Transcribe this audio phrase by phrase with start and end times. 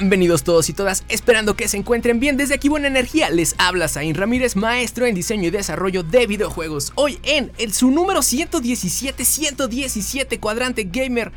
[0.00, 2.36] Bienvenidos todos y todas, esperando que se encuentren bien.
[2.36, 6.92] Desde aquí Buena Energía les habla Zain Ramírez, maestro en diseño y desarrollo de videojuegos.
[6.94, 11.32] Hoy en el, su número 117, 117 cuadrante gamer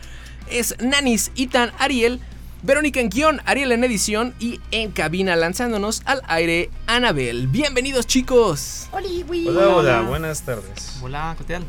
[0.48, 2.20] es Nanis, Itan, Ariel,
[2.62, 7.48] Verónica en guion, Ariel en edición y en cabina lanzándonos al aire Anabel.
[7.48, 8.90] Bienvenidos chicos.
[8.92, 9.08] Hola,
[9.48, 11.00] hola, hola, buenas tardes.
[11.02, 11.64] Hola, ¿qué tal?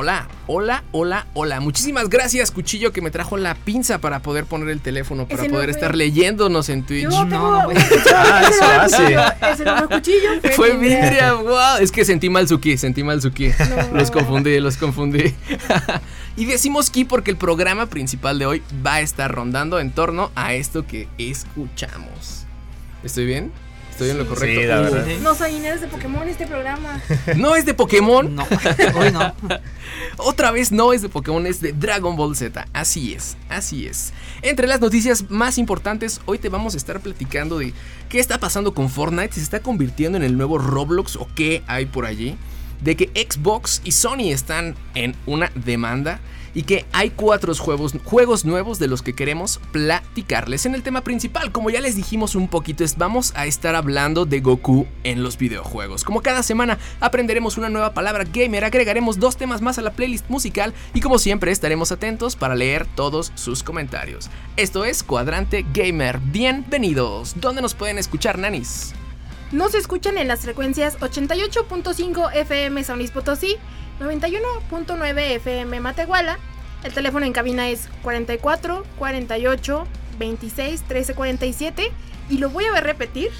[0.00, 1.58] Hola, hola, hola, hola.
[1.58, 5.50] Muchísimas gracias, Cuchillo, que me trajo la pinza para poder poner el teléfono, para no
[5.50, 7.02] poder fue- estar leyéndonos en Twitch.
[7.02, 9.52] Yo tengo no, cuchillo, Ah, ese eso hace.
[9.54, 10.28] Ese no fue cuchillo.
[10.54, 11.78] Fue vidria, wow.
[11.80, 13.48] Es que sentí mal Suki, sentí mal Suki.
[13.48, 13.98] No.
[13.98, 15.34] Los confundí, los confundí.
[16.36, 20.30] y decimos ki porque el programa principal de hoy va a estar rondando en torno
[20.36, 22.44] a esto que escuchamos.
[23.02, 23.50] ¿Estoy bien?
[23.98, 24.60] ¿Estoy en lo correcto?
[24.60, 25.06] Sí, la Uh, verdad.
[25.22, 27.02] No soy Inés de Pokémon este programa.
[27.36, 28.32] No es de Pokémon.
[28.32, 28.46] No,
[28.94, 29.34] hoy no.
[30.18, 32.64] Otra vez no es de Pokémon, es de Dragon Ball Z.
[32.72, 34.12] Así es, así es.
[34.42, 37.72] Entre las noticias más importantes, hoy te vamos a estar platicando de
[38.08, 41.64] qué está pasando con Fortnite, si se está convirtiendo en el nuevo Roblox o qué
[41.66, 42.36] hay por allí.
[42.80, 46.20] De que Xbox y Sony están en una demanda
[46.54, 50.66] y que hay cuatro juegos, juegos nuevos de los que queremos platicarles.
[50.66, 54.40] En el tema principal, como ya les dijimos un poquito, vamos a estar hablando de
[54.40, 56.04] Goku en los videojuegos.
[56.04, 60.28] Como cada semana aprenderemos una nueva palabra gamer, agregaremos dos temas más a la playlist
[60.28, 64.30] musical y como siempre estaremos atentos para leer todos sus comentarios.
[64.56, 66.18] Esto es Cuadrante Gamer.
[66.18, 67.34] Bienvenidos.
[67.40, 68.94] ¿Dónde nos pueden escuchar, nanis?
[69.50, 73.56] Nos escuchan en las frecuencias 88.5 FM San Luis Potosí,
[73.98, 76.38] 91.9 FM Matehuala.
[76.84, 79.86] El teléfono en cabina es 44 48
[80.18, 81.92] 26 13 47
[82.28, 83.30] y lo voy a ver repetir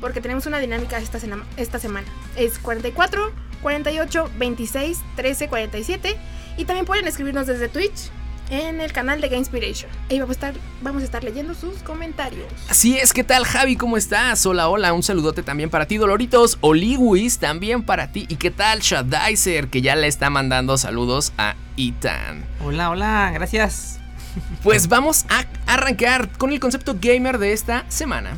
[0.00, 1.18] porque tenemos una dinámica esta,
[1.58, 2.06] esta semana.
[2.36, 6.16] Es 44 48 26 13 47
[6.56, 8.10] y también pueden escribirnos desde Twitch
[8.50, 9.90] en el canal de Gamespiration.
[10.10, 12.46] Ahí vamos a estar, vamos a estar leyendo sus comentarios.
[12.68, 13.76] Así es, ¿qué tal Javi?
[13.76, 14.44] ¿Cómo estás?
[14.44, 16.58] Hola, hola, un saludote también para ti, Doloritos.
[16.60, 18.26] Oliwis también para ti.
[18.28, 19.68] ¿Y qué tal Shadizer?
[19.68, 22.44] Que ya le está mandando saludos a Itan.
[22.64, 23.96] Hola, hola, gracias.
[24.62, 28.36] Pues vamos a arrancar con el concepto gamer de esta semana.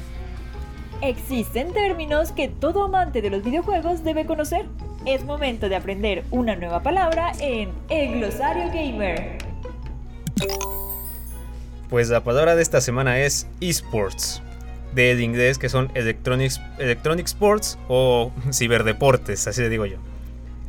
[1.03, 4.67] Existen términos que todo amante de los videojuegos debe conocer.
[5.05, 9.52] Es momento de aprender una nueva palabra en El Glosario Gamer.
[11.91, 14.43] Pues la palabra de esta semana es esports.
[14.95, 19.97] Del inglés que son electronics, electronic sports o ciberdeportes, así le digo yo.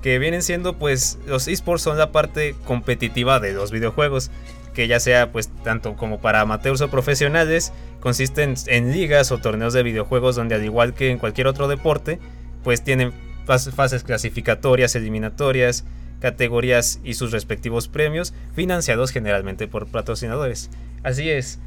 [0.02, 4.32] Que vienen siendo pues los esports son la parte competitiva de los videojuegos.
[4.74, 9.74] Que ya sea pues tanto como para amateurs o profesionales, consisten en ligas o torneos
[9.74, 12.20] de videojuegos donde al igual que en cualquier otro deporte,
[12.64, 13.14] pues tienen
[13.46, 15.84] fas- fases clasificatorias, eliminatorias,
[16.24, 20.70] categorías y sus respectivos premios, financiados generalmente por patrocinadores.
[21.04, 21.60] Así es.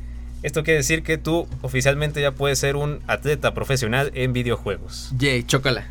[0.42, 5.10] Esto quiere decir que tú oficialmente ya puedes ser un atleta profesional en videojuegos.
[5.18, 5.86] Yay, chócala.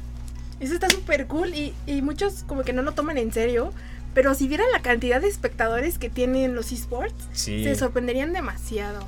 [0.60, 3.72] Eso está súper cool y, y muchos como que no lo toman en serio.
[4.16, 7.64] Pero si vieran la cantidad de espectadores que tienen los esports, Sí.
[7.66, 9.02] se sorprenderían demasiado.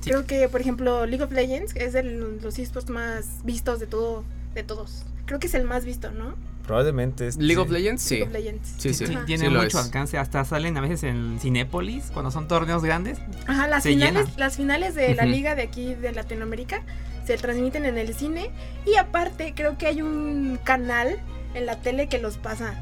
[0.00, 0.10] Sí.
[0.10, 4.24] Creo que, por ejemplo, League of Legends es de los esports más vistos de todo,
[4.54, 5.02] de todos.
[5.26, 6.36] Creo que es el más visto, ¿no?
[6.66, 7.28] Probablemente.
[7.28, 7.60] es- League sí.
[7.60, 8.14] of Legends, sí.
[8.16, 8.74] League of Legends.
[8.78, 9.06] Sí, sí.
[9.06, 10.18] Sí, tiene sí mucho alcance.
[10.18, 13.18] Hasta salen a veces en Cinépolis cuando son torneos grandes.
[13.46, 14.38] Ajá, las Se finales, llena.
[14.38, 16.82] las finales de la liga de aquí de Latinoamérica
[17.26, 18.50] se transmiten en el cine
[18.86, 21.18] y aparte creo que hay un canal
[21.54, 22.74] en la tele que los pasa.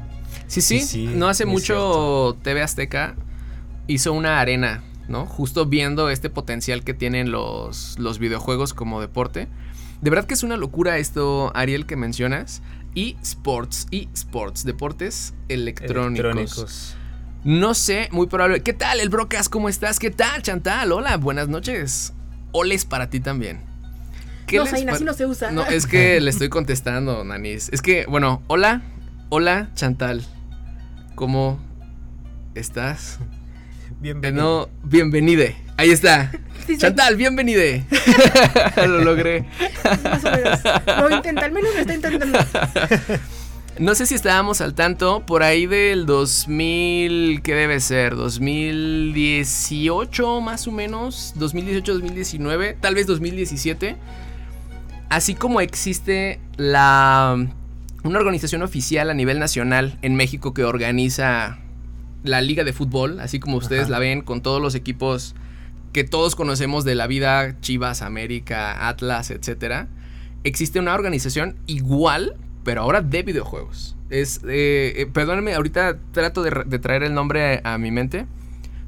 [0.47, 0.79] Sí, sí.
[0.81, 3.15] Sí, sí, no hace mucho TV Azteca
[3.87, 5.25] hizo una arena, ¿no?
[5.25, 9.47] Justo viendo este potencial que tienen los, los videojuegos como deporte.
[10.01, 12.61] De verdad que es una locura esto, Ariel, que mencionas.
[12.95, 16.19] Y sports, y sports, deportes electrónicos.
[16.19, 16.95] Electrónicos.
[17.43, 18.61] No sé, muy probable.
[18.63, 19.49] ¿Qué tal, el Brocas?
[19.49, 19.99] ¿Cómo estás?
[19.99, 20.93] ¿Qué tal, Chantal?
[20.93, 22.13] Hola, buenas noches.
[22.53, 23.59] Oles para ti también.
[24.47, 25.51] ¿Qué No, Zaina, así no se usa.
[25.51, 27.69] No, es que le estoy contestando, Nanis.
[27.73, 28.81] Es que, bueno, hola,
[29.27, 30.25] hola, Chantal.
[31.15, 31.59] ¿Cómo
[32.55, 33.19] estás?
[33.21, 34.69] Eh, Bienvenido.
[34.83, 35.55] no, bienvenide.
[35.77, 36.31] Ahí está.
[36.65, 37.85] Sí, sí, Chantal, bienvenide.
[38.77, 39.45] lo logré.
[40.03, 40.59] más o menos.
[40.99, 42.39] Lo intenta, al menos lo está intentando.
[43.77, 48.15] No sé si estábamos al tanto, por ahí del 2000, ¿qué debe ser?
[48.15, 53.97] 2018 más o menos, 2018-2019, tal vez 2017.
[55.09, 57.35] Así como existe la
[58.03, 61.57] una organización oficial a nivel nacional en México que organiza
[62.23, 63.91] la liga de fútbol, así como ustedes Ajá.
[63.91, 65.35] la ven con todos los equipos
[65.95, 69.87] que todos conocemos de la vida, Chivas, América, Atlas, etcétera.
[70.43, 73.95] Existe una organización igual, pero ahora de videojuegos.
[74.09, 78.25] Es, eh, eh, perdónenme, ahorita trato de, traer el nombre a, a mi mente.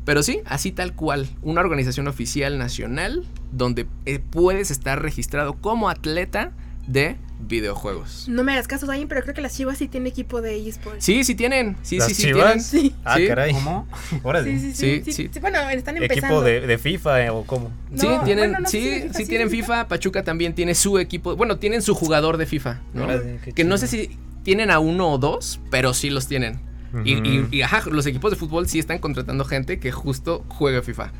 [0.03, 5.87] Pero sí, así tal cual, una organización oficial nacional donde eh, puedes estar registrado como
[5.87, 6.51] atleta
[6.87, 8.27] de videojuegos.
[8.27, 11.03] No me hagas caso, Dain, pero creo que las chivas sí tienen equipo de esports.
[11.03, 11.75] Sí, sí tienen.
[11.81, 12.69] Sí, ¿Las sí, sí Chivas?
[12.69, 12.89] tienen.
[12.91, 12.95] Sí.
[13.05, 13.27] Ah, Sí.
[13.27, 13.53] caray.
[13.53, 13.87] ¿Cómo?
[14.23, 14.51] Órale.
[14.51, 15.29] Sí, sí, Sí, sí, sí, sí.
[15.33, 16.27] sí, Bueno, están empezando.
[16.27, 17.71] ¿Equipo de, de FIFA eh, o cómo?
[17.91, 19.87] No, sí, tienen, bueno, no sí, sí, FIFA, sí, tienen FIFA.
[19.87, 21.35] Pachuca también tiene su equipo.
[21.35, 23.03] Bueno, tienen su jugador de FIFA, ¿no?
[23.03, 26.59] Órale, que no sé si tienen a uno o dos, pero sí los tienen.
[27.03, 27.25] Y- Ujú.
[27.51, 31.11] y, y, ajá, los equipos de fútbol sí están contratando gente que justo juega FIFA.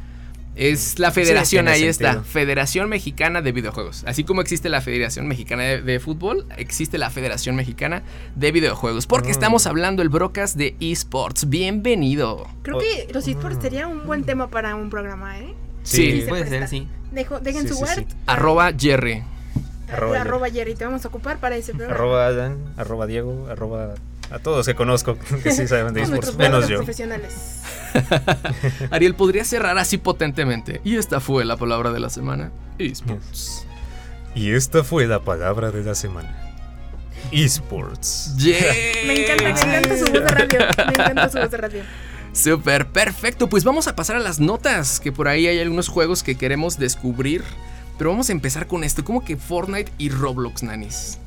[0.58, 2.14] Es la federación, ahí está.
[2.14, 2.32] sentido.
[2.32, 4.04] Federación Mexicana de Videojuegos.
[4.08, 8.02] Así como existe la Federación Mexicana de, de Fútbol, existe la Federación Mexicana
[8.36, 9.06] de Videojuegos.
[9.06, 9.32] Porque Mm.
[9.32, 11.48] estamos hablando el broadcast de esports.
[11.48, 12.48] Bienvenido.
[12.64, 13.62] Creo que los esports Mm.
[13.62, 15.54] sería un buen tema para un programa, ¿eh?
[15.84, 16.22] Sí.
[16.22, 16.68] se Puede presta.
[16.68, 16.88] ser, sí.
[17.12, 17.94] Dejo, dejen Sí, su sí, word.
[18.00, 18.06] sí.
[18.26, 19.24] Arroba Jerry.
[19.92, 20.76] Arroba Arroba, Jerry.
[20.76, 21.96] Te vamos a ocupar para ese programa.
[21.96, 23.94] Arroba Adán, arroba Diego, arroba
[24.32, 26.78] a todos que conozco que sí saben de esports, menos yo.
[26.78, 27.62] profesionales.
[28.92, 30.82] Ariel podría cerrar así potentemente.
[30.84, 32.52] Y esta fue la palabra de la semana.
[32.78, 33.66] Esports.
[34.36, 36.36] Y esta fue la palabra de la semana.
[37.32, 38.36] Esports.
[38.38, 38.60] Yeah.
[39.06, 40.60] Me encanta, me encanta su voz de radio.
[40.86, 41.84] Me encanta su voz de radio.
[42.34, 43.50] Súper, perfecto.
[43.50, 46.78] Pues vamos a pasar a las notas, que por ahí hay algunos juegos que queremos
[46.78, 47.44] descubrir.
[47.98, 51.18] Pero vamos a empezar con esto, como que Fortnite y Roblox, nanis.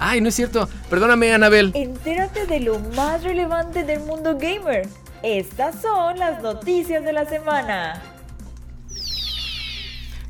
[0.00, 0.68] Ay, no es cierto.
[0.88, 1.72] Perdóname, Anabel.
[1.74, 4.88] Entérate de lo más relevante del mundo gamer.
[5.22, 8.02] Estas son las noticias de la semana.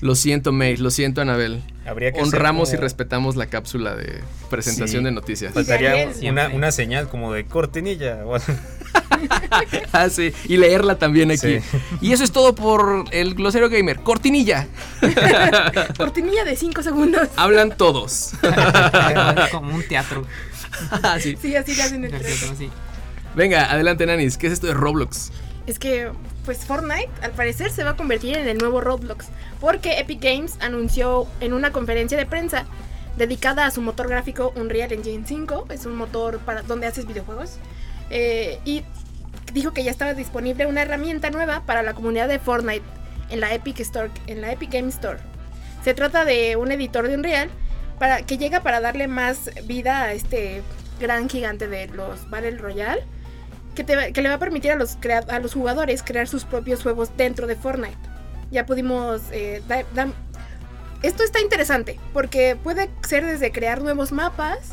[0.00, 1.62] Lo siento, May, lo siento, Anabel.
[1.86, 5.04] Habría que Honramos y respetamos la cápsula de presentación Sí.
[5.04, 5.52] de noticias.
[5.52, 8.18] Faltaría una, una señal como de cortinilla.
[9.92, 11.60] Ah, sí, y leerla también aquí.
[11.60, 11.78] Sí.
[12.00, 14.00] Y eso es todo por el glosario gamer.
[14.00, 14.68] Cortinilla.
[15.96, 17.28] Cortinilla de 5 segundos.
[17.36, 18.32] Hablan todos.
[19.50, 20.24] Como un teatro.
[20.90, 21.36] Ah, sí.
[21.40, 22.38] Sí, así le hacen el tres.
[22.38, 22.70] teatro, sí.
[23.34, 24.36] Venga, adelante, Nanis.
[24.36, 25.30] ¿Qué es esto de Roblox?
[25.66, 26.10] Es que,
[26.44, 29.26] pues Fortnite al parecer se va a convertir en el nuevo Roblox,
[29.60, 32.64] porque Epic Games anunció en una conferencia de prensa
[33.16, 37.58] dedicada a su motor gráfico Unreal Engine 5, es un motor para donde haces videojuegos,
[38.10, 38.84] eh, y
[39.52, 42.84] dijo que ya estaba disponible una herramienta nueva para la comunidad de Fortnite
[43.30, 45.18] en la Epic Store, en la Epic Game Store.
[45.84, 47.48] Se trata de un editor de Unreal
[47.98, 50.62] para que llega para darle más vida a este
[51.00, 53.04] gran gigante de los Battle Royale
[53.74, 53.84] que,
[54.22, 57.96] le va a permitir a los, jugadores crear sus propios juegos dentro de Fortnite.
[58.50, 59.22] Ya pudimos...
[59.32, 59.62] eh,
[61.02, 64.72] esto está interesante porque puede ser desde crear nuevos mapas,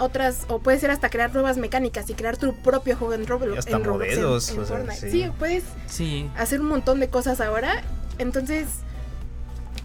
[0.00, 3.54] otras o puede ser hasta crear nuevas mecánicas y crear tu propio juego en Roblox.
[3.54, 5.00] Y hasta en Roblox, en- modelos, en o sea, Fortnite.
[5.00, 5.10] sí.
[5.10, 7.82] sí, puedes Sí, hacer un montón de cosas ahora.
[8.18, 8.66] Entonces,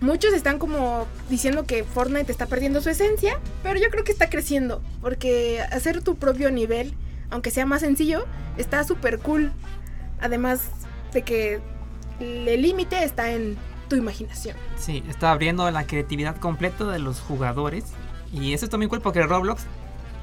[0.01, 4.29] muchos están como diciendo que Fortnite está perdiendo su esencia, pero yo creo que está
[4.29, 6.93] creciendo, porque hacer tu propio nivel,
[7.29, 8.25] aunque sea más sencillo,
[8.57, 9.51] está súper cool.
[10.19, 10.61] Además
[11.13, 11.59] de que
[12.19, 13.57] el límite está en
[13.89, 14.57] tu imaginación.
[14.77, 17.85] sí, está abriendo la creatividad completa de los jugadores.
[18.33, 19.63] Y eso está muy cool porque Roblox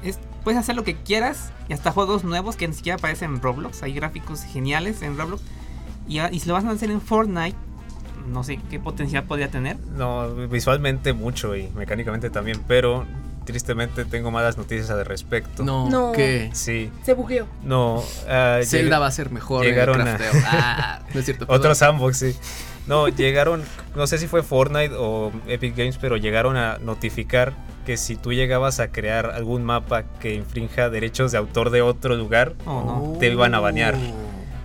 [0.09, 3.41] es, puedes hacer lo que quieras y hasta juegos nuevos que ni siquiera aparecen en
[3.41, 3.83] Roblox.
[3.83, 5.41] Hay gráficos geniales en Roblox.
[6.07, 7.55] Y, a- y si lo vas a hacer en Fortnite,
[8.27, 9.77] no sé qué potencial podría tener.
[9.79, 13.05] No, visualmente mucho y mecánicamente también, pero
[13.45, 15.63] tristemente tengo malas noticias al respecto.
[15.63, 16.11] No, No.
[16.11, 16.49] ¿qué?
[16.53, 17.47] Sí, Se bugueó.
[17.63, 18.03] no.
[18.27, 20.41] ah, Zelda va a ser mejor llegaron en a- el crafteo.
[20.47, 21.45] Ah, no es cierto.
[21.47, 22.35] Otro sandbox, sí.
[22.87, 23.63] No, llegaron,
[23.95, 27.53] no sé si fue Fortnite o Epic Games, pero llegaron a notificar
[27.85, 32.15] que si tú llegabas a crear algún mapa que infrinja derechos de autor de otro
[32.15, 33.19] lugar, Oh, no.
[33.19, 33.95] te iban a banear.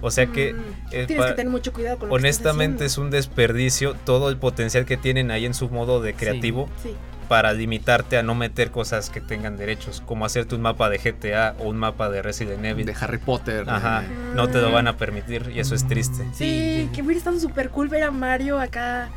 [0.03, 0.57] o sea que Mm,
[0.93, 4.31] eh, tienes que tener mucho cuidado con lo que estás honestamente es un desperdicio todo
[4.31, 6.95] el potencial que tienen ahí en su modo de creativo Sí.
[7.29, 11.55] para limitarte a no meter cosas que tengan derechos, como hacerte un mapa de GTA
[11.61, 12.87] o un mapa de Resident Evil.
[12.87, 13.69] De Harry Potter.
[13.69, 16.27] Ajá, eh, no te lo van a permitir y eso es triste.
[16.33, 19.11] Sí, que hubiera estado súper cool ver a Mario acá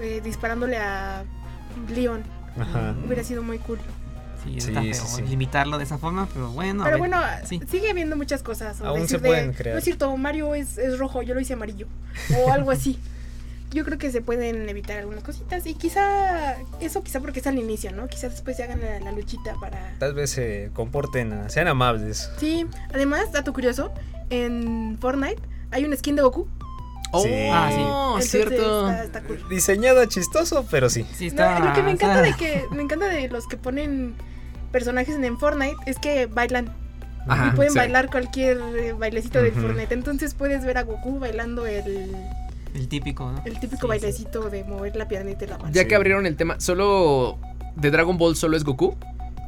[0.00, 1.24] eh, disparándole a
[1.92, 2.22] Leon.
[2.62, 2.94] Ajá.
[3.04, 3.78] Hubiera sido muy cool.
[4.44, 5.22] Sí, Sí, está sí, feo sí.
[5.22, 6.82] limitarlo de esa forma, pero bueno.
[6.82, 7.10] a Pero ver.
[7.10, 7.60] bueno, sí.
[7.70, 8.80] sigue habiendo muchas cosas.
[8.80, 9.74] o Aún decir se pueden de, crear.
[9.74, 11.86] No es cierto, Mario es, es rojo, yo lo hice amarillo.
[12.38, 12.98] O algo así.
[13.70, 17.58] yo creo que se pueden evitar algunas cositas y quizá eso quizá porque es al
[17.58, 18.08] inicio, ¿no?
[18.08, 22.30] Quizás después se hagan la, la luchita para Tal vez se comporten, ah, sean amables.
[22.38, 23.92] Sí, además, dato curioso,
[24.30, 25.40] en Fortnite
[25.70, 26.48] hay un skin de Goku.
[27.12, 27.30] Oh, Sí.
[27.50, 27.80] Ah, sí.
[27.80, 28.88] Entonces, cierto.
[28.90, 29.48] Está, está cool.
[29.48, 31.04] Diseñado chistoso, pero sí.
[31.14, 31.58] Sí, No, está.
[31.60, 34.14] lo que me encanta está- de que me encanta de los que ponen
[34.72, 36.72] personajes en, Fortnite es que bailan
[37.26, 37.78] Ajá, y pueden sí.
[37.78, 39.60] bailar cualquier eh, bailecito de Ujú.
[39.62, 39.92] Fortnite.
[39.94, 42.14] Entonces puedes ver a Goku bailando el,
[42.74, 43.42] El típico, ¿no?
[43.44, 43.86] el típico Sí, sí.
[43.88, 45.70] bailecito de mover la piernita y la mano.
[45.72, 45.88] Ya Sí.
[45.88, 47.38] que abrieron el tema, ¿solo
[47.74, 48.96] de Dragon Ball solo es Goku?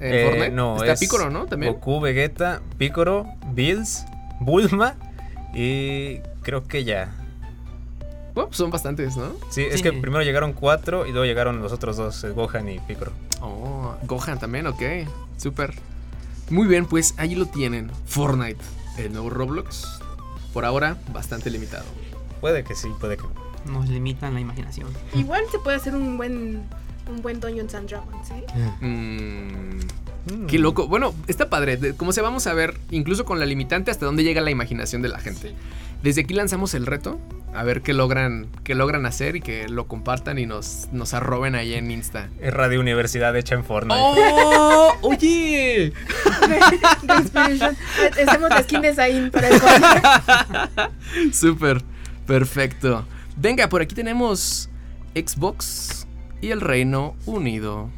[0.01, 0.51] En Eh, Fortnite.
[0.51, 1.47] no, Está es Piccolo, ¿no?
[1.47, 1.75] También.
[1.75, 4.05] Goku, Vegeta, Piccolo, Bills,
[4.41, 4.97] Bulma
[5.55, 7.13] y creo que ya.
[8.35, 9.33] Bueno, pues son bastantes, ¿no?
[9.51, 9.83] Sí, es Sí.
[9.83, 13.13] que primero llegaron cuatro y luego llegaron los otros dos, el Gohan y Piccolo.
[13.41, 14.83] Oh, Gohan también, ok.
[15.37, 15.75] Súper.
[16.51, 17.91] Muy bien, pues ahí lo tienen.
[18.07, 18.61] Fortnite,
[18.99, 20.01] el nuevo Roblox.
[20.53, 21.85] Por ahora, bastante limitado.
[22.41, 23.81] Puede que sí, puede que no.
[23.81, 24.89] Nos limitan la imaginación.
[25.15, 26.63] Igual se puede hacer un buen
[27.09, 28.45] un buen Dungeons and Dragons, ¿eh?
[28.81, 29.81] Mm,
[30.27, 30.47] Mm.
[30.47, 30.87] qué loco.
[30.89, 31.77] Bueno, está padre.
[31.77, 35.03] de- Como se vamos a ver, incluso con la limitante, hasta dónde llega la imaginación
[35.03, 35.55] de la gente.
[36.03, 37.19] Desde aquí lanzamos el reto.
[37.55, 41.55] A ver qué logran, qué logran hacer y que lo compartan y nos, nos arroben
[41.55, 42.31] ahí en Insta.
[42.41, 44.01] Es Radio Universidad hecha en Fortnite.
[44.01, 44.95] ¡Oh!
[45.03, 45.93] ¡Oye!
[48.27, 49.61] Hacemos la skin de Zayn para el.
[51.33, 51.83] Súper,
[52.27, 53.05] perfecto.
[53.37, 54.69] Venga, por aquí tenemos
[55.15, 56.07] Xbox
[56.41, 57.91] y el Reino Unido.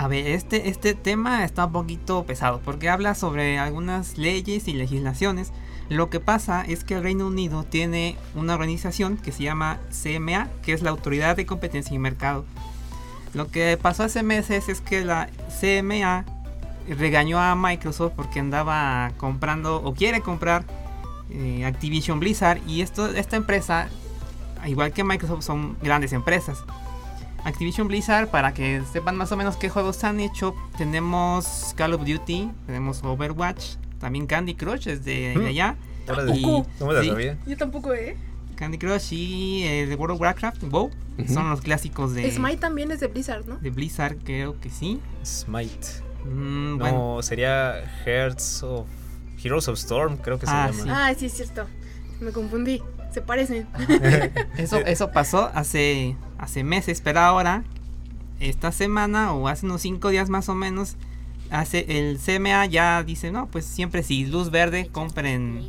[0.00, 4.72] A ver, este, este tema está un poquito pesado porque habla sobre algunas leyes y
[4.72, 5.52] legislaciones.
[5.90, 10.48] Lo que pasa es que el Reino Unido tiene una organización que se llama CMA,
[10.62, 12.46] que es la Autoridad de Competencia y Mercado.
[13.34, 15.28] Lo que pasó hace meses es que la
[15.60, 16.24] CMA
[16.88, 20.64] regañó a Microsoft porque andaba comprando o quiere comprar
[21.28, 23.90] eh, Activision Blizzard y esto, esta empresa,
[24.64, 26.64] igual que Microsoft, son grandes empresas.
[27.44, 32.04] Activision Blizzard, para que sepan más o menos qué juegos han hecho, tenemos Call of
[32.04, 35.46] Duty, tenemos Overwatch, también Candy Crush es de, de Mm.
[35.46, 35.76] allá.
[36.34, 37.08] Y- de- no me la sí.
[37.08, 37.38] sabía.
[37.46, 38.16] Yo tampoco, ¿eh?
[38.56, 40.90] Candy Crush y eh, de World of Warcraft, WoW,
[41.28, 43.56] son los clásicos de, Smite también es de Blizzard, ¿no?
[43.56, 45.00] de Blizzard, creo que sí.
[45.24, 45.86] Smite.
[46.24, 48.86] Mm, No, bueno, sería Hearts of
[49.42, 50.86] Heroes of Storm, creo que Ah, se sí.
[50.88, 51.06] llama.
[51.08, 51.66] Ah, sí, es cierto.
[52.20, 52.82] Me confundí.
[53.12, 53.66] Se parecen.
[54.56, 57.64] eso, eso pasó hace, hace meses, pero ahora,
[58.40, 60.96] esta semana o hace unos 5 días más o menos,
[61.50, 65.68] hace el CMA ya dice, no, pues siempre sí, luz verde, compren,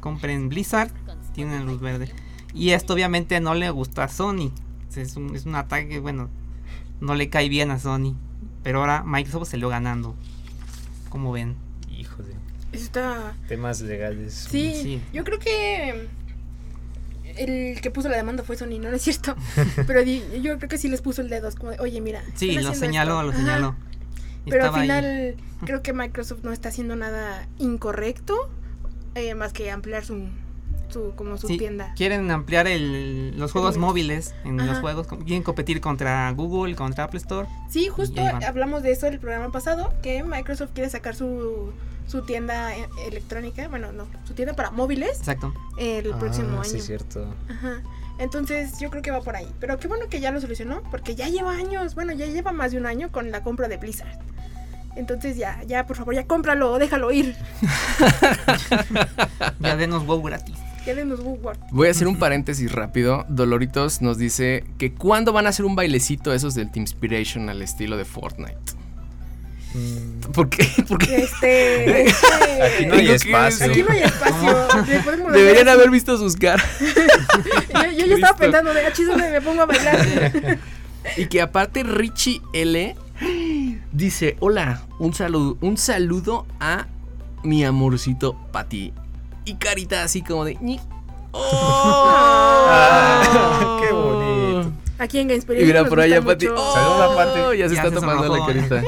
[0.00, 0.90] compren Blizzard,
[1.34, 2.10] tienen luz verde.
[2.54, 4.50] Y esto obviamente no le gusta a Sony.
[4.96, 6.28] Es un, es un ataque, bueno,
[7.00, 8.16] no le cae bien a Sony.
[8.64, 10.16] Pero ahora Microsoft se lo ganando.
[11.10, 11.54] Como ven.
[11.88, 12.30] Híjole,
[12.72, 13.34] Eso está.
[13.46, 14.48] temas legales.
[14.50, 15.02] Sí, Sí.
[15.12, 16.08] yo creo que.
[17.38, 19.36] El que puso la demanda fue Sony, no, no es cierto.
[19.86, 21.48] Pero di- yo creo que sí les puso el dedo.
[21.48, 22.22] Es como, de, oye, mira.
[22.34, 23.32] Sí, lo señaló, esto".
[23.32, 23.76] lo señaló.
[24.48, 24.80] Pero al ahí.
[24.82, 28.34] final, creo que Microsoft no está haciendo nada incorrecto.
[29.14, 30.28] eh, más que ampliar su.
[30.88, 31.92] su como su Sí, tienda.
[31.96, 35.06] Quieren ampliar el- los juegos móviles en los juegos.
[35.06, 37.46] Quieren competir contra Google, contra Apple Store.
[37.68, 41.72] Sí, justo hablamos de eso el programa pasado, que Microsoft quiere sacar su,
[42.08, 45.54] su tienda eh, electrónica, bueno, no, su tienda para móviles Exacto.
[45.78, 46.78] el Ah, próximo Sí, año.
[46.80, 47.34] es cierto.
[47.48, 47.82] Ajá.
[48.18, 49.46] Entonces yo creo que va por ahí.
[49.60, 52.72] Pero qué bueno que ya lo solucionó, porque ya lleva años, bueno, ya lleva más
[52.72, 54.18] de un año con la compra de Blizzard.
[54.96, 57.36] Entonces ya, ya, por favor, ya cómpralo, déjalo ir.
[59.60, 60.56] Ya denos WoW gratis.
[60.86, 61.58] Ya denos Woodward.
[61.70, 63.26] Voy a hacer un paréntesis rápido.
[63.28, 67.60] Doloritos nos dice que cuándo van a hacer un bailecito esos del Team Inspiration al
[67.60, 68.56] estilo de Fortnite.
[69.78, 70.68] Mm, ¿Por qué?
[70.88, 73.66] Porque Este, este- Aquí no hay espacio.
[73.70, 75.32] Aquí no hay espacio.
[75.32, 76.66] deberían haber visto sus caras.
[76.80, 80.58] Yo, yo ya estaba pensando de donde me pongo a bailar.
[81.16, 82.96] Y que aparte Richie L
[83.92, 86.86] dice, hola, un saludo, un saludo a
[87.42, 88.92] mi amorcito Pati.
[89.44, 90.58] Y carita así como de...
[91.32, 92.66] ¡Oh!
[92.70, 94.72] Ah, qué bonito.
[94.98, 95.62] Aquí en Gamespirit.
[95.62, 96.46] Y mira por allá Pati.
[96.48, 96.74] ¡Oh!
[96.74, 97.58] Saluda, Pati.
[97.58, 98.82] Ya se Ya está se tomando la carita.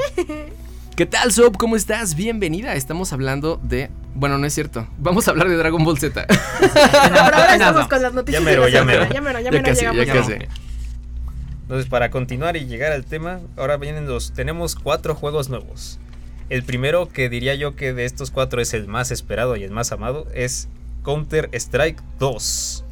[0.95, 1.55] ¿Qué tal, Soap?
[1.57, 2.15] ¿Cómo estás?
[2.15, 2.75] Bienvenida.
[2.75, 3.89] Estamos hablando de...
[4.13, 4.87] Bueno, no es cierto.
[4.97, 6.25] Vamos a hablar de Dragon Ball Z.
[6.59, 6.71] Pero
[7.19, 8.43] ahora Apenas estamos con las noticias.
[8.43, 9.07] Ya mero, ya mero.
[9.11, 10.05] Ya mero, ya Ya mero casi, llegamos.
[10.05, 10.33] ya ya casi.
[11.61, 14.33] Entonces, para continuar y llegar al tema, ahora vienen los.
[14.33, 15.99] Tenemos cuatro juegos nuevos.
[16.49, 19.71] El primero que diría yo que de estos cuatro es el más esperado y el
[19.71, 20.67] más amado es
[21.03, 22.83] Counter Strike 2.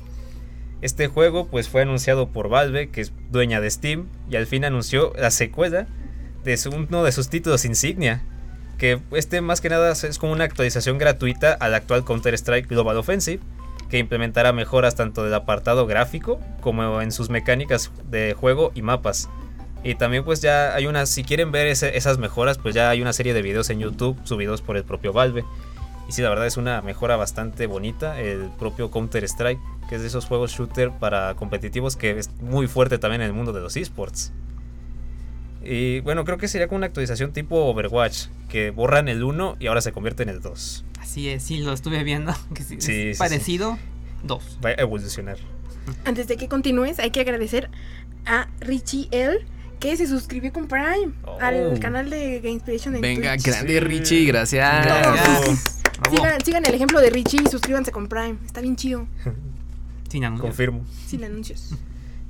[0.81, 4.63] Este juego pues fue anunciado por Valve, que es dueña de Steam, y al fin
[4.63, 5.87] anunció la secuela
[6.43, 8.21] de uno de sus títulos insignia,
[8.77, 12.97] que este más que nada es como una actualización gratuita al actual Counter Strike Global
[12.97, 13.41] Offensive,
[13.89, 19.29] que implementará mejoras tanto del apartado gráfico como en sus mecánicas de juego y mapas.
[19.83, 23.01] Y también pues ya hay una, si quieren ver ese- esas mejoras, pues ya hay
[23.01, 25.43] una serie de videos en YouTube subidos por el propio Valve.
[26.07, 30.01] Y sí, la verdad es una mejora bastante bonita, el propio Counter Strike, que es
[30.01, 33.61] de esos juegos shooter para competitivos que es muy fuerte también en el mundo de
[33.61, 34.31] los esports.
[35.63, 39.67] Y bueno, creo que sería como una actualización tipo Overwatch, que borran el 1 y
[39.67, 40.85] ahora se convierte en el 2.
[40.99, 42.33] Así es, sí, lo estuve viendo.
[42.53, 43.77] Que sí, Sí, es sí, parecido.
[44.23, 44.57] Dos.
[44.63, 45.37] Va a evolucionar.
[46.05, 47.69] Antes de que continúes, hay que agradecer
[48.25, 49.37] a Richie L.
[49.79, 51.37] que se suscribió con Prime Oh.
[51.39, 53.45] al canal de Gamespation en Venga, Twitch.
[53.47, 53.79] grande Sí.
[53.79, 54.87] Richie, gracias.
[56.11, 58.35] Sigan, sigan el ejemplo de Richie y suscríbanse con Prime.
[58.45, 59.07] Está bien chido,
[60.09, 60.47] Sin anuncios.
[60.49, 60.85] Confirmo.
[61.07, 61.75] sin anuncios.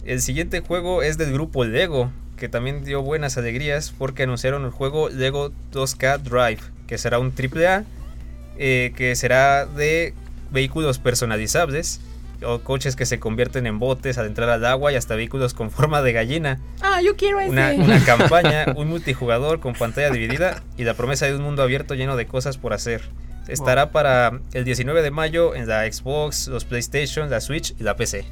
[0.06, 4.72] El siguiente juego es del grupo Lego, que también dio buenas alegrías porque anunciaron el
[4.72, 7.84] juego Lego 2K Drive, que será un AAA,
[8.58, 10.14] eh, que será de
[10.52, 12.02] vehículos personalizables,
[12.44, 15.72] o coches que se convierten en botes al entrar al agua y hasta vehículos con
[15.72, 16.60] forma de gallina.
[16.82, 17.50] Ah, yo quiero ese.
[17.50, 21.96] Una, una campaña, un multijugador con pantalla dividida y la promesa de un mundo abierto
[21.96, 23.02] lleno de cosas por hacer.
[23.48, 27.96] Estará para el 19 de mayo en la Xbox, los PlayStation, la Switch y la
[27.96, 28.26] PC.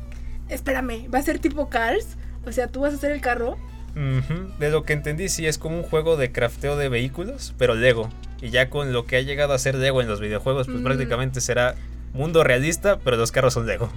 [0.47, 2.17] Espérame, ¿va a ser tipo Cars?
[2.45, 3.57] O sea, tú vas a hacer el carro.
[3.95, 7.73] Ujú, De lo que entendí, sí es como un juego de crafteo de vehículos, pero
[7.75, 8.09] Lego.
[8.41, 10.83] Y ya con lo que ha llegado a ser Lego en los videojuegos, pues Mm.
[10.83, 11.75] prácticamente será
[12.13, 13.89] mundo realista, pero los carros son Lego.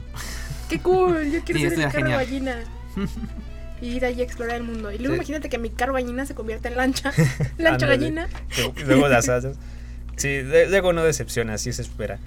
[0.68, 1.30] ¡Qué cool!
[1.30, 2.18] Yo quiero Sí, ser el carro genial.
[2.24, 2.56] gallina.
[3.82, 4.90] Y ir ahí a explorar el mundo.
[4.92, 5.16] Y luego Sí.
[5.18, 7.12] imagínate que mi carro gallina se convierta en lancha.
[7.58, 8.28] lancha gallina.
[8.76, 9.56] Y Luego las asas.
[10.16, 12.18] Sí, Le- Lego no decepciona, así se espera.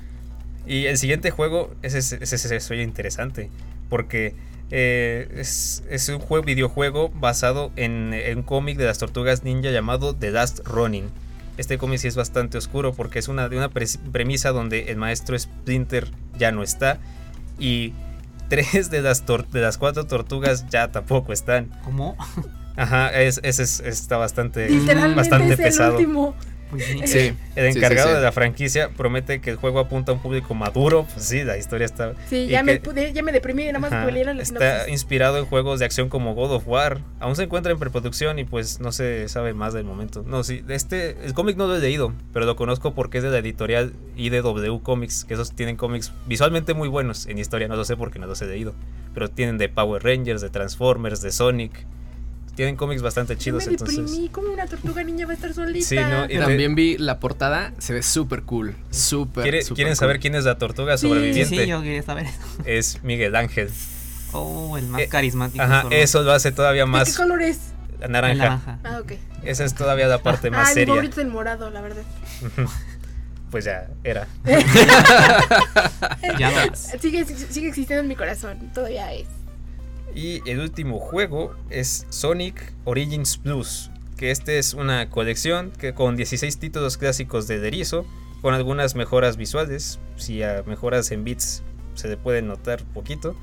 [0.67, 3.49] Y el siguiente juego, ese, ese, ese se oye interesante,
[3.89, 4.33] porque
[4.75, 9.69] eh, es, es un juego, videojuego basado en, en un cómic de las tortugas ninja
[9.69, 11.05] llamado The Last Running.
[11.57, 15.37] Este cómic sí es bastante oscuro porque es una, de una premisa donde el maestro
[15.37, 16.07] Splinter
[16.39, 16.97] ya no está
[17.59, 17.93] y
[18.49, 21.69] tres de las, tor- de las cuatro tortugas ya tampoco están.
[21.83, 22.17] ¿Cómo?
[22.75, 25.91] Ajá, es, ese es- está bastante, Literalmente bastante es el pesado.
[25.97, 26.35] último.
[26.73, 27.07] Pues sí.
[27.07, 27.33] Sí.
[27.55, 28.17] El encargado sí, sí.
[28.17, 31.05] de la franquicia promete que el juego apunta a un público maduro.
[31.13, 32.13] Pues sí, la historia está.
[32.29, 35.79] Sí, ya me, pude- ya me deprimí nada más Ajá, la Está inspirado en juegos
[35.79, 36.99] de acción como God of War.
[37.19, 40.23] Aún se encuentra en preproducción y pues no se sabe más del momento.
[40.25, 43.29] No, sí, este, el cómic no lo he leído, pero lo conozco porque es de
[43.29, 47.27] la editorial IDW Comics, que esos tienen cómics visualmente muy buenos.
[47.27, 48.73] En historia no lo sé porque no los he leído,
[49.13, 51.85] pero tienen de Power Rangers, de Transformers, de Sonic.
[52.55, 53.97] Tienen cómics bastante Yo chidos, me entonces.
[53.97, 55.87] deprimí, como una tortuga niña va a estar solita.
[55.87, 56.25] Sí, ¿no?
[56.29, 58.75] Y- También vi la portada, se ve súper cool.
[58.91, 59.43] Súper.
[59.43, 59.97] ¿Quiere- súper ¿Quieren cool.
[59.99, 61.01] saber quién es la tortuga Sí.
[61.01, 61.63] Sí, sobreviviente?
[61.63, 62.37] sí, yo quería saber eso.
[62.65, 63.71] Es Miguel Ángel.
[64.33, 65.63] Oh, el más Eh, carismático.
[65.63, 65.95] Ajá, solo.
[65.95, 67.59] eso lo hace todavía ¿De qué más color es?
[68.07, 68.35] Naranja.
[68.35, 68.79] naranja.
[68.83, 69.13] Ah, ok.
[69.43, 70.87] Esa es todavía la parte más ah, mi seria.
[70.93, 72.03] favorito es el morado, la verdad.
[73.51, 74.27] Pues ya, era.
[76.39, 76.73] Ya.
[76.99, 79.27] Sigue, sigue existiendo en mi corazón, todavía es.
[80.15, 83.89] Y el último juego es Sonic Origins Plus.
[84.17, 88.05] Que este es una colección que con 16 títulos clásicos de Erizo.
[88.41, 89.99] Con algunas mejoras visuales.
[90.17, 91.63] Si a mejoras en bits
[91.95, 93.35] se le puede notar poquito.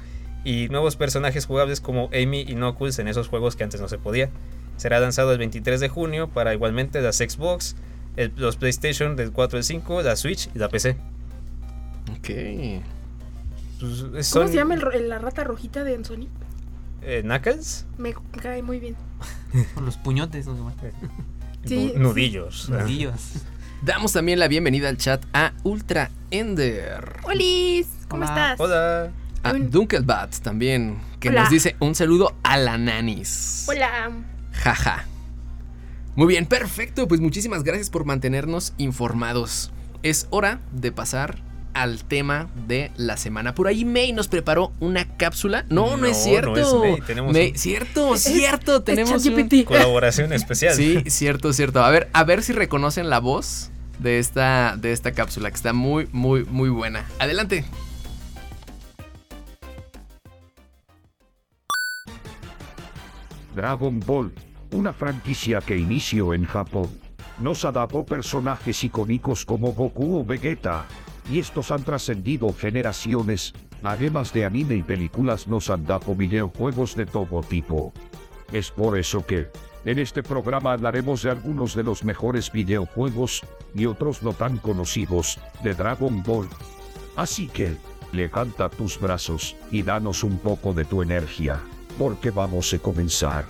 [0.44, 3.98] Y nuevos personajes jugables como Amy y Knuckles en esos juegos que antes no se
[3.98, 4.30] podía.
[4.76, 7.76] Será lanzado el 23 de junio para igualmente las Xbox,
[8.16, 10.96] el- los PlayStation del 4 al 5, la Switch y la PC.
[12.12, 12.30] Ok.
[13.80, 16.28] Pues, ¿Cómo son, se llama el la rata rojita de Sonic?
[17.02, 17.86] Eh, Knuckles?
[17.98, 18.96] Me cae muy bien.
[19.74, 20.92] Con los puñotes, no sé cuál.
[21.64, 22.68] Sí, Nu- nudillos.
[22.70, 23.32] Nudillos.
[23.82, 27.16] Damos también la bienvenida al chat a Ultra Ender.
[27.24, 27.86] ¡Holis!
[28.08, 28.52] ¿Cómo Hola.
[28.52, 28.60] estás?
[28.60, 29.12] Hola.
[29.42, 31.42] A Un- Dunkelbat también, que Hola.
[31.42, 33.64] nos dice un saludo a la nanis.
[33.68, 34.10] Hola.
[34.52, 35.04] Jaja.
[36.16, 37.08] Muy bien, perfecto.
[37.08, 39.72] Pues muchísimas gracias por mantenernos informados.
[40.02, 41.42] Es hora de pasar
[41.74, 43.54] al tema de la semana.
[43.54, 45.64] Por ahí May nos preparó una cápsula.
[45.68, 46.50] No, no, No, es cierto.
[46.52, 48.82] no es May, tenemos un- Cierto, cierto.
[48.82, 49.48] tenemos un-.
[49.64, 50.74] Colaboración especial.
[50.74, 51.82] Sí, cierto, cierto.
[51.82, 55.72] A ver, a ver si reconocen la voz de esta, de esta cápsula, que está
[55.72, 57.04] muy, muy, muy buena.
[57.18, 57.64] Adelante.
[63.54, 64.32] Dragon Ball,
[64.72, 66.88] una franquicia que inició en Japón.
[67.40, 70.84] Nos dado personajes icónicos como Goku o Vegeta,
[71.30, 77.06] y estos han trascendido generaciones, además de anime y películas nos han dado videojuegos de
[77.06, 77.92] todo tipo.
[78.52, 79.48] Es por eso que,
[79.84, 83.42] en este programa hablaremos de algunos de los mejores videojuegos,
[83.74, 86.48] y otros no tan conocidos, de Dragon Ball.
[87.14, 87.76] Así que,
[88.12, 91.60] levanta tus brazos y danos un poco de tu energía,
[91.96, 93.44] porque vamos a comenzar.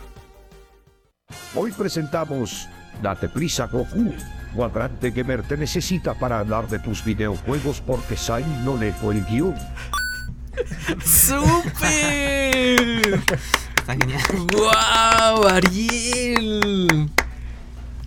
[1.55, 2.69] Hoy presentamos
[3.03, 4.13] Date prisa Goku.
[4.55, 9.25] Cuadrante Gamer te necesita para hablar de tus videojuegos porque Sai no le fue el
[9.27, 9.55] guion.
[11.05, 11.71] ¡Súper!
[13.77, 14.23] Está genial.
[14.53, 15.47] ¡Wow!
[15.49, 17.11] ¡Ariel!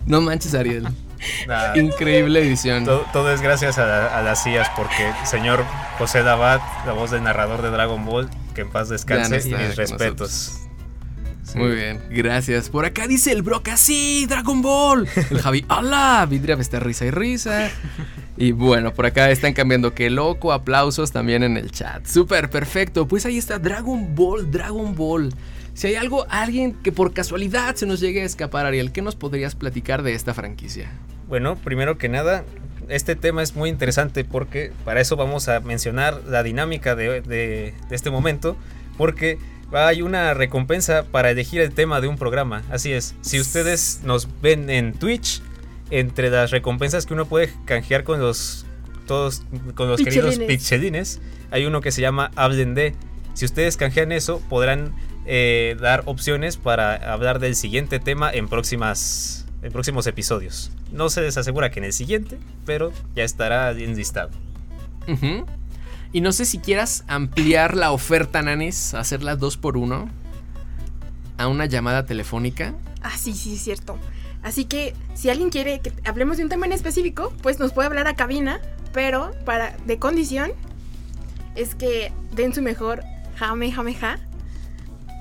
[0.06, 0.86] No manches, Ariel.
[1.48, 2.84] Nah, Increíble edición.
[2.84, 5.64] todo, todo es gracias a, a las IAS porque el señor
[5.96, 9.62] José Dabat, la voz del narrador de Dragon Ball, que en paz descanse, no y
[9.66, 10.60] mis respetos.
[11.54, 11.58] Sí.
[11.60, 12.68] Muy bien, gracias.
[12.68, 15.08] Por acá dice el Broca, sí, Dragon Ball.
[15.30, 16.26] El Javi, hola.
[16.28, 17.70] Vidria está risa y risa.
[18.36, 22.04] Y bueno, por acá están cambiando que loco, aplausos también en el chat.
[22.06, 23.06] Súper, perfecto.
[23.06, 25.32] Pues ahí está Dragon Ball, Dragon Ball.
[25.74, 29.14] Si hay algo, alguien que por casualidad se nos llegue a escapar, Ariel, ¿qué nos
[29.14, 30.90] podrías platicar de esta franquicia?
[31.28, 32.44] Bueno, primero que nada,
[32.88, 37.74] este tema es muy interesante porque para eso vamos a mencionar la dinámica de, de-
[37.88, 38.56] de este momento,
[38.96, 39.38] porque
[39.74, 42.62] hay una recompensa para elegir el tema de un programa.
[42.70, 45.42] Así es, si ustedes nos ven en Twitch,
[45.90, 48.66] entre las recompensas que uno puede canjear con los
[49.06, 49.42] todos
[49.74, 51.20] con los queridos Pixelines.
[51.50, 52.94] hay uno que se llama Hablen de.
[53.34, 54.94] Si ustedes canjean eso, podrán
[55.26, 60.70] eh, dar opciones para hablar del siguiente tema en próximas en próximos episodios.
[60.92, 64.30] No se les asegura que en el siguiente, pero ya estará enlistado.
[65.08, 65.46] Ujú.
[66.14, 70.08] Y no sé si quieras ampliar la oferta, Nanis, hacerla dos por uno
[71.38, 72.72] a una llamada telefónica.
[73.02, 73.98] Ah, sí, sí, es cierto.
[74.40, 77.88] Así que si alguien quiere que hablemos de un tema en específico, pues nos puede
[77.88, 78.60] hablar a cabina,
[78.92, 80.52] pero para de condición
[81.56, 83.02] es que den su mejor
[83.34, 84.20] jame, jame, ja.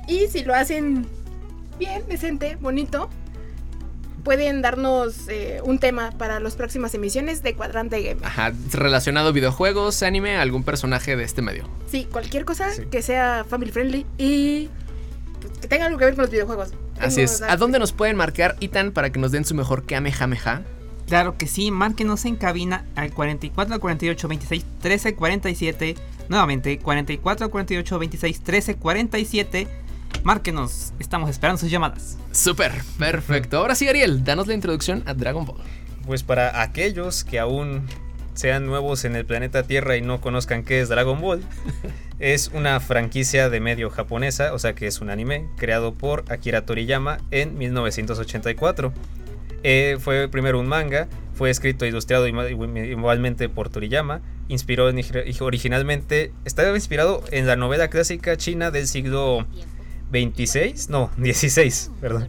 [0.08, 1.08] Y si lo hacen
[1.80, 3.10] bien, decente, bonito,
[4.24, 8.22] pueden darnos eh, un tema para las próximas emisiones de Cuadrante Game.
[8.24, 11.68] Ajá, relacionado a videojuegos, anime, algún personaje de este medio.
[11.90, 12.84] Sí, cualquier cosa Sí.
[12.90, 14.70] que sea family friendly y
[15.42, 16.70] pues, que tenga algo que ver con los videojuegos.
[17.00, 17.42] Así Tengo, es.
[17.42, 20.62] ¿A dónde nos pueden marcar, Itan, para que nos den su mejor Kamehameha?
[21.08, 25.96] Claro que sí, márquenos en cabina al 44 48 26 13 47.
[26.30, 29.68] Nuevamente, 44 48 26 13 47.
[30.24, 32.18] Márquenos, estamos esperando sus llamadas.
[32.32, 33.58] Súper, perfecto.
[33.58, 35.58] Ahora sí, Ariel, danos la introducción a Dragon Ball.
[36.06, 37.86] Pues para aquellos que aún
[38.34, 41.44] sean nuevos en el planeta Tierra y no conozcan qué es Dragon Ball,
[42.20, 46.66] es una franquicia de medio japonesa, o sea que es un anime creado por Akira
[46.66, 48.94] Toriyama en 1984.
[49.66, 54.22] Eh, fue primero un manga, fue escrito e ilustrado igualmente por Toriyama.
[54.50, 55.02] Inspiró en-
[55.40, 59.48] originalmente, estaba inspirado en la novela clásica china del siglo
[60.14, 62.28] 26, no, 16, perdón.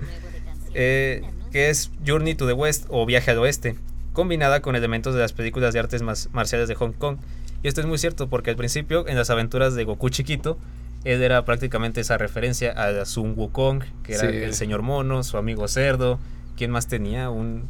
[0.74, 3.76] Eh, que es Journey to the West o Viaje al Oeste,
[4.12, 7.18] combinada con elementos de las películas de artes marciales de Hong Kong.
[7.62, 10.58] Y esto es muy cierto porque al principio, en las aventuras de Goku chiquito,
[11.04, 14.36] él era prácticamente esa referencia a Sun Wukong, que era Sí.
[14.38, 16.18] el señor mono, su amigo cerdo.
[16.56, 17.30] ¿Quién más tenía?
[17.30, 17.64] Un,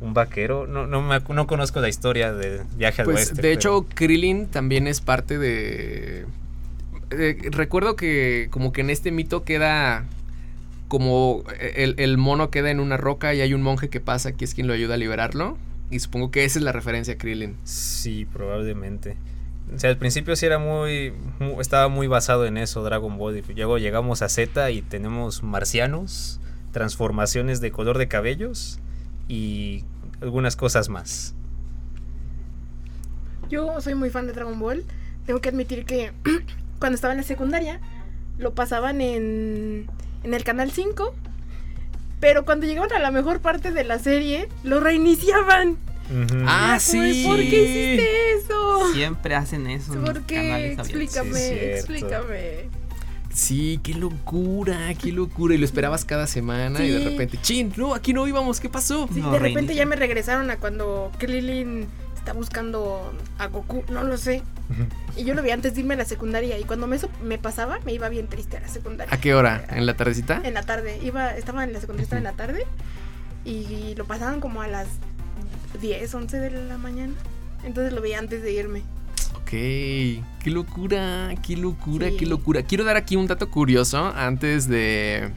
[0.00, 0.66] un vaquero.
[0.66, 3.34] No, no, me no conozco la historia de Viaje al Pues Oeste.
[3.36, 6.26] de pero- hecho, Krillin también es parte de.
[7.10, 10.04] Eh, recuerdo que como que en este mito queda
[10.88, 14.44] como el, el mono queda en una roca y hay un monje que pasa que
[14.44, 15.56] es quien lo ayuda a liberarlo.
[15.90, 17.56] Y supongo que esa es la referencia a Krillin.
[17.64, 19.16] Sí, probablemente.
[19.74, 23.38] O sea, al principio sí era muy, mu- estaba muy basado en eso Dragon Ball.
[23.48, 26.40] Y luego llegamos a Z y tenemos marcianos,
[26.72, 28.78] transformaciones de color de cabellos
[29.28, 29.84] y
[30.20, 31.34] algunas cosas más.
[33.48, 34.84] Yo soy muy fan de Dragon Ball.
[35.26, 36.12] Tengo que admitir que
[36.80, 37.78] cuando estaba en la secundaria
[38.38, 39.86] lo pasaban en,
[40.24, 41.14] en el canal 5.
[42.20, 45.76] Pero cuando llegaban a la mejor parte de la serie, lo reiniciaban.
[46.44, 47.22] Ah, sí.
[47.26, 48.92] ¿Por qué hiciste eso?
[48.92, 49.94] Siempre hacen eso.
[49.94, 50.72] ¿Por qué?
[50.72, 52.68] Explícame, Sí, explícame.
[53.32, 55.54] Sí, qué locura, qué locura.
[55.54, 59.08] Y lo esperabas cada semana y de repente, chin, no, aquí no íbamos, ¿qué pasó?
[59.14, 59.84] Sí, No, de repente reinicia.
[59.84, 64.42] ya me regresaron a cuando Krillin está buscando a Goku, no lo sé.
[65.16, 67.36] Y yo lo vi antes de irme a la secundaria y cuando me, eso me
[67.36, 69.12] pasaba me iba bien triste a la secundaria.
[69.12, 69.64] ¿A qué hora?
[69.70, 70.40] ¿En la tardecita?
[70.44, 72.64] En la tarde, iba, estaba en la secundaria, estaba en la tarde
[73.44, 74.86] y lo pasaban como a las
[75.80, 77.14] 10, 11 de la mañana.
[77.64, 78.82] Entonces lo vi antes de irme.
[79.34, 82.16] Ok, qué locura, qué locura, Sí.
[82.18, 82.62] qué locura.
[82.62, 85.30] Quiero dar aquí un dato curioso antes de...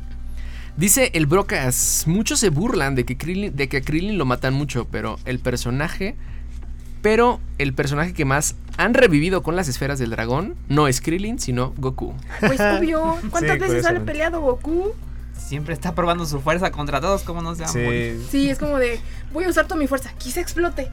[0.77, 4.53] Dice el Brocas, muchos se burlan de que, Krillin, de que a Krillin lo matan
[4.53, 6.15] mucho, pero el personaje...
[7.03, 11.37] Pero el personaje que más han revivido con las esferas del dragón no es Krillin,
[11.37, 12.15] sino Goku.
[12.39, 14.93] Pues obvio, ¿cuántas Sí, veces sale peleado Goku?
[15.37, 17.67] Siempre está probando su fuerza contra todos, como no se.
[17.67, 18.25] Sí.
[18.31, 18.99] Sí, es como de,
[19.33, 20.89] voy a usar toda mi fuerza, quizá explote,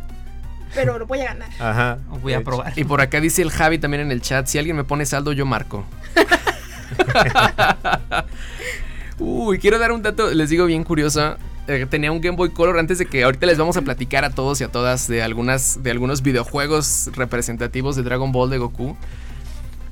[0.74, 1.48] pero lo voy a ganar.
[1.60, 1.98] Ajá.
[2.10, 2.44] O Voy a hecho.
[2.44, 2.72] probar.
[2.76, 5.32] Y por acá dice el Javi también en el chat, si alguien me pone saldo
[5.32, 5.84] yo marco.
[9.18, 11.36] Uy, quiero dar un dato, les digo bien curioso.
[11.68, 14.30] Eh, tenía un Game Boy Color antes de que ahorita les vamos a platicar a
[14.30, 18.96] todos y a todas de algunas de algunos videojuegos representativos de Dragon Ball de Goku.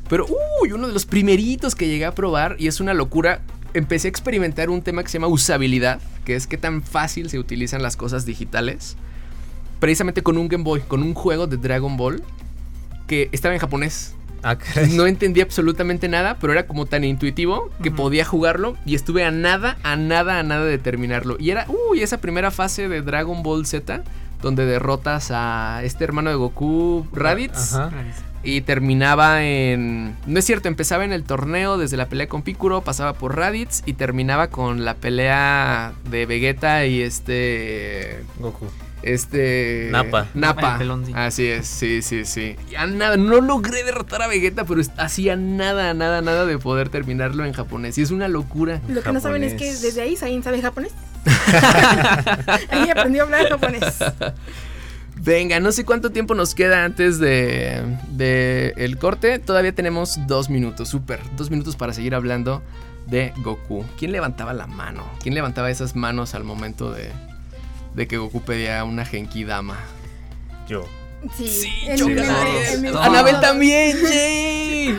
[0.09, 0.27] Pero,
[0.61, 3.43] uy, uno de los primeritos que llegué a probar y es una locura.
[3.75, 7.39] Empecé a experimentar un tema que se llama usabilidad, que es qué tan fácil se
[7.39, 8.97] utilizan las cosas digitales.
[9.79, 12.23] Precisamente con un Game Boy, con un juego de Dragon Ball
[13.07, 14.15] que estaba en japonés.
[14.43, 14.57] Ah.
[14.91, 19.31] No entendía absolutamente nada, pero era como tan intuitivo que podía jugarlo y estuve a
[19.31, 21.37] nada, a nada, a nada de terminarlo.
[21.39, 24.03] Y era, uy, esa primera fase de Dragon Ball Z,
[24.43, 27.91] donde derrotas a este hermano de Goku, Raditz, Ajá.
[28.43, 30.17] y terminaba en...
[30.27, 33.83] No es cierto, empezaba en el torneo desde la pelea con Piccolo, pasaba por Raditz
[33.87, 38.25] y terminaba con la pelea de Vegeta y este...
[38.39, 38.67] Goku.
[39.03, 39.91] Este.
[40.79, 41.13] Pelón, sí.
[41.15, 42.57] Así es, sí, sí, sí.
[42.71, 46.89] Y a nada, no logré derrotar a Vegeta, pero hacía nada, nada, nada de poder
[46.89, 47.97] terminarlo en japonés.
[47.99, 48.81] Y es una locura.
[48.89, 50.93] Lo que no saben es que desde ahí Sain sabe japonés.
[52.71, 53.85] ahí aprendió a hablar japonés.
[55.21, 59.39] Venga, no sé cuánto tiempo nos queda antes de, de el corte.
[59.39, 61.21] Todavía tenemos dos minutos, súper.
[61.37, 62.63] Dos minutos para seguir hablando
[63.07, 63.85] de Goku.
[63.99, 65.05] ¿Quién levantaba la mano?
[65.23, 67.11] ¿Quién levantaba esas manos al momento de,
[67.95, 69.77] de que Goku pedía una Genki Dama?
[70.69, 70.87] Yo.
[71.37, 72.97] Sí, Sí, mente.
[72.97, 74.97] Anabel también, yay.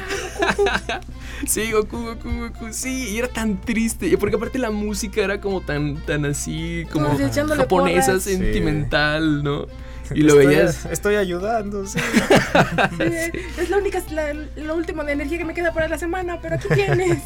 [1.47, 5.62] Sí, Goku, Goku, Goku, sí, y era tan triste, porque aparte la música era como
[5.62, 7.17] tan, tan así, como
[7.56, 8.23] japonesa, porras.
[8.23, 9.65] sentimental, ¿no?
[10.12, 11.99] Y lo Estoy- veías, Estoy ayudando, sí.
[12.97, 16.39] Sí, es la única, la, lo último de energía que me queda para la semana,
[16.41, 17.19] pero aquí tienes.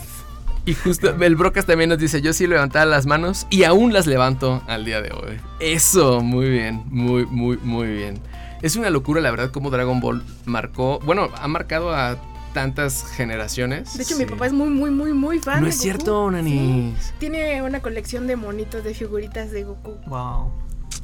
[0.66, 4.08] Y justo el Brocas también nos dice, yo sí levantaba las manos y aún las
[4.08, 5.38] levanto al día de hoy.
[5.60, 8.20] Eso, muy bien, muy, muy, muy bien.
[8.62, 12.18] Es una locura, la verdad, como Dragon Ball marcó, bueno, ha marcado a
[12.54, 13.98] tantas generaciones.
[13.98, 15.60] De hecho, mi papá es muy, muy, muy, muy fan.
[15.60, 15.84] No de es Goku.
[15.84, 16.94] cierto, Nani.
[17.00, 17.12] Sí.
[17.20, 19.96] Tiene una colección de monitos, de figuritas de Goku.
[20.08, 20.52] Wow.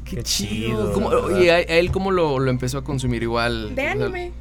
[0.05, 0.93] Qué, Qué chido.
[0.93, 3.75] ¿Cómo- y a, a él cómo lo, lo empezó a consumir igual?
[3.75, 4.31] De anime.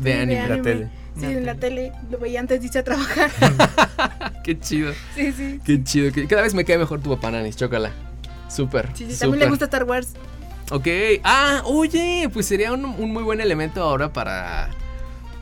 [0.00, 0.48] De anime.
[0.48, 0.90] La tele.
[1.18, 1.90] Sí, La en la tele.
[1.90, 1.92] tele.
[2.10, 3.30] Lo veía antes de irse a trabajar.
[4.44, 4.92] Qué chido.
[5.14, 5.60] Sí, sí.
[5.64, 6.10] Qué chido.
[6.28, 7.56] Cada vez me cae mejor tu papá, Nanis.
[7.56, 7.92] Chócala.
[8.48, 8.88] Súper.
[8.94, 9.18] Sí, sí.
[9.18, 10.14] También le gusta Star Wars.
[10.70, 10.86] Ok.
[11.24, 14.70] Ah, oye, pues sería un, un muy buen elemento ahora para.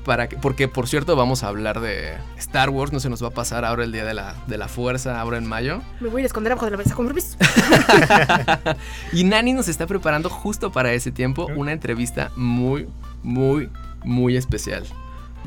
[0.05, 2.93] Para que, porque, por cierto, vamos a hablar de Star Wars.
[2.93, 5.37] No se nos va a pasar ahora el día de la, de la fuerza, ahora
[5.37, 5.83] en mayo.
[6.01, 7.37] Me voy a esconder abajo de la mesa con permiso.
[9.13, 12.87] Y Nani nos está preparando justo para ese tiempo una entrevista muy,
[13.25, 13.69] muy,
[14.05, 14.85] muy especial.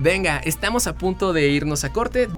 [0.01, 2.29] Venga, estamos a punto de irnos a corte.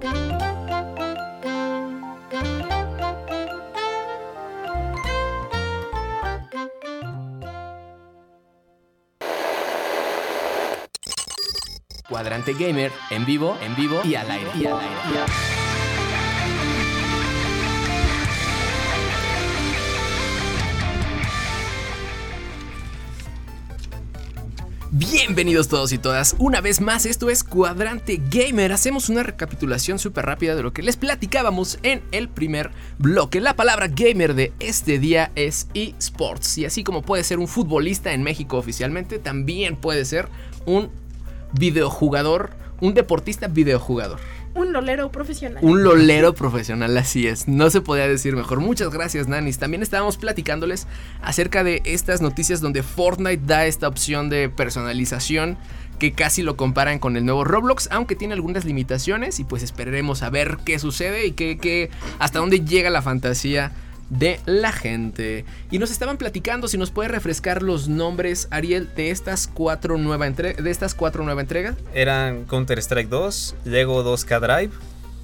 [12.10, 14.50] Cuadrante Gamer en vivo, en vivo y al aire.
[14.56, 14.96] Y al aire.
[15.14, 15.71] y.
[24.94, 30.26] Bienvenidos todos y todas, una vez más esto es Cuadrante Gamer, hacemos una recapitulación súper
[30.26, 33.40] rápida de lo que les platicábamos en el primer bloque.
[33.40, 38.12] La palabra gamer de este día es esports y así como puede ser un futbolista
[38.12, 40.28] en México oficialmente, también puede ser
[40.66, 40.90] un
[41.54, 42.50] videojugador,
[42.82, 44.20] un deportista videojugador.
[44.54, 45.64] Un lolero profesional.
[45.64, 47.48] Un lolero profesional, así es.
[47.48, 48.60] No se podía decir mejor.
[48.60, 49.58] Muchas gracias, Nanis.
[49.60, 50.88] También estábamos platicándoles
[51.22, 55.58] acerca de estas noticias donde Fortnite da esta opción de personalización
[56.00, 60.24] que casi lo comparan con el nuevo Roblox, aunque tiene algunas limitaciones y pues esperaremos
[60.24, 63.72] a ver qué sucede y qué, qué- hasta dónde llega la fantasía
[64.12, 65.46] de la gente.
[65.72, 70.28] Y nos estaban platicando si nos puede refrescar los nombres, Ariel, de estas cuatro, nueva
[70.98, 71.76] cuatro nuevas entregas.
[71.94, 74.74] Eran Counter-Strike 2, Lego 2K Drive,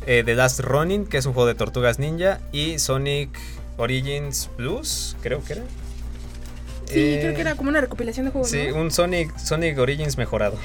[0.07, 3.37] eh, The Last Running, que es un juego de tortugas ninja, y Sonic
[3.77, 5.63] Origins Plus, creo que era.
[6.87, 8.49] Sí, Eh, creo que era como una recopilación de juegos.
[8.49, 8.77] Sí, ¿no?
[8.81, 10.57] un Sonic, Sonic Origins mejorado.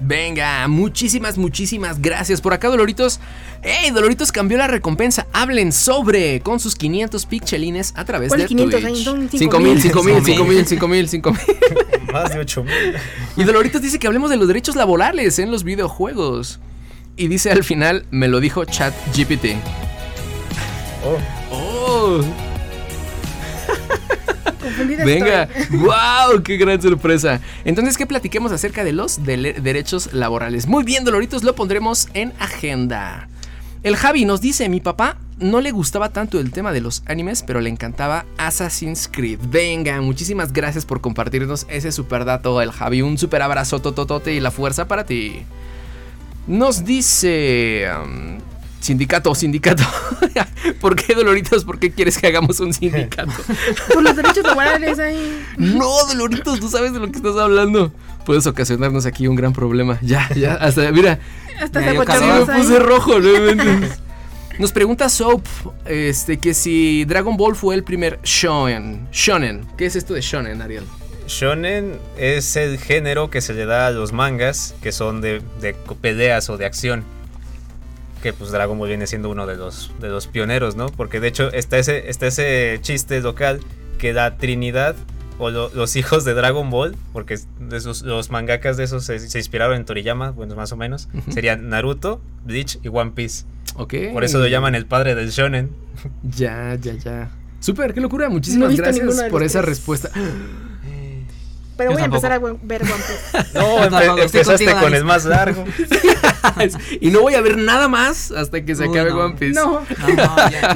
[0.00, 2.40] Venga, muchísimas, muchísimas gracias.
[2.40, 3.18] Por acá, Doloritos.
[3.62, 3.90] ¡Ey!
[3.90, 5.26] Doloritos cambió la recompensa.
[5.32, 8.80] Hablen sobre con sus 500 pixelines a través ¿Cuál de 500?
[8.80, 8.94] Twitch.
[8.94, 10.24] Ahí son 5000, 5000, 5000.
[10.24, 11.42] 5000, 5000, 5000.
[12.12, 12.72] Más de 8000.
[13.36, 16.60] Y Doloritos dice que hablemos de los derechos laborales en los videojuegos.
[17.16, 19.56] Y dice al final, me lo dijo ChatGPT.
[21.04, 21.18] Oh,
[21.50, 22.20] ¡Oh!
[24.78, 25.78] Confundida Venga, estoy.
[25.78, 27.40] wow, qué gran sorpresa.
[27.64, 30.66] Entonces que platiquemos acerca de los derechos laborales.
[30.66, 33.28] Muy bien, Doloritos, lo pondremos en agenda.
[33.82, 37.44] El Javi nos dice, mi papá no le gustaba tanto el tema de los animes,
[37.46, 39.38] pero le encantaba Assassin's Creed.
[39.50, 43.02] Venga, muchísimas gracias por compartirnos ese super dato, el Javi.
[43.02, 45.42] Un super abrazo, tototote y la fuerza para ti.
[46.48, 47.88] Nos dice...
[48.04, 48.38] um,
[48.80, 49.84] sindicato, sindicato.
[50.80, 51.64] ¿Por qué Doloritos?
[51.64, 53.32] ¿Por qué quieres que hagamos un sindicato?
[53.92, 55.44] Por los derechos laborales ahí.
[55.56, 57.92] No, Doloritos, tú sabes de lo que estás hablando.
[58.24, 59.98] Puedes ocasionarnos aquí un gran problema.
[60.02, 61.18] Ya, ya, hasta, mira,
[61.60, 62.04] Hasta Me se me
[62.58, 62.78] puse ahí.
[62.78, 63.28] rojo, ¿no?
[64.58, 65.46] Nos pregunta Soap,
[65.86, 69.08] este, que si Dragon Ball fue el primer shonen.
[69.12, 70.84] Shonen, ¿qué es esto de shonen, Ariel?
[71.28, 75.74] Shonen es el género que se le da a los mangas que son de, de
[76.00, 77.04] peleas o de acción.
[78.22, 80.86] Que pues Dragon Ball viene siendo uno de los, de los pioneros, ¿no?
[80.88, 83.60] Porque de hecho está ese, está ese chiste local
[83.98, 84.96] que la Trinidad
[85.38, 89.18] o lo- los hijos de Dragon Ball, porque de esos- los mangakas de esos se,
[89.20, 93.44] se inspiraron en Toriyama, bueno, más o menos, serían Naruto, Bleach y One Piece.
[93.76, 93.94] Ok.
[94.12, 95.70] Por eso lo llaman el padre del shonen.
[96.24, 97.30] Ya, ya, ya.
[97.60, 98.28] Súper, qué locura.
[98.28, 100.10] Muchísimas gracias por esa respuesta.
[101.78, 103.48] Pero Yo voy a empezar a ver One Piece.
[103.54, 105.64] No, empe- empezaste con el más largo.
[107.00, 109.20] y no voy a ver nada más hasta que se Uy, acabe no.
[109.24, 109.54] One Piece.
[109.54, 109.82] No,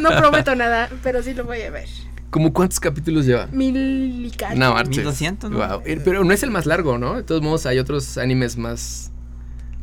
[0.00, 1.88] No, prometo nada, pero sí lo voy a ver.
[2.30, 3.46] ¿Cómo cuántos capítulos lleva?
[3.48, 4.56] Mil y cacho.
[4.58, 4.96] No, marches.
[4.98, 5.58] 1200, ¿no?
[5.58, 5.82] Wow.
[5.84, 7.16] Eh, Pero no es el más largo, ¿no?
[7.16, 9.10] De todos modos, hay otros animes más.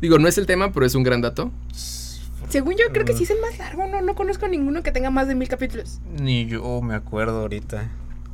[0.00, 1.52] Digo, no es el tema, pero es un gran dato.
[2.48, 3.86] Según yo, creo que sí es el más largo.
[3.86, 6.00] No, no conozco ninguno que tenga más de mil capítulos.
[6.20, 7.88] Ni yo me acuerdo ahorita.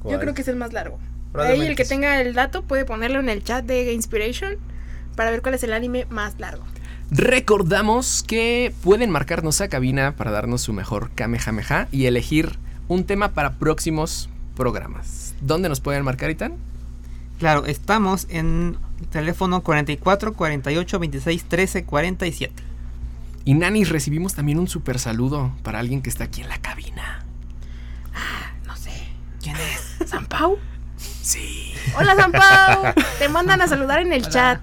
[0.08, 0.98] Yo creo que es el más largo.
[1.38, 4.56] Ahí el que tenga el dato puede ponerlo en el chat de Inspiration
[5.16, 6.64] para ver cuál es el anime más largo.
[7.10, 13.32] Recordamos que pueden marcarnos a cabina para darnos su mejor Kamehameha y elegir un tema
[13.32, 15.34] para próximos programas.
[15.40, 16.54] ¿Dónde nos pueden marcar, Itan?
[17.38, 18.76] Claro, estamos en
[19.10, 22.62] teléfono 44 48 26 13 47.
[23.44, 27.24] Y Nanis, recibimos también un super saludo para alguien que está aquí en la cabina.
[28.66, 28.90] No sé.
[29.40, 30.08] ¿Quién es?
[30.08, 30.58] ¿San Pau?
[31.26, 31.72] Sí.
[31.98, 32.94] Hola, San Pau.
[33.18, 34.60] Te mandan a saludar en el chat.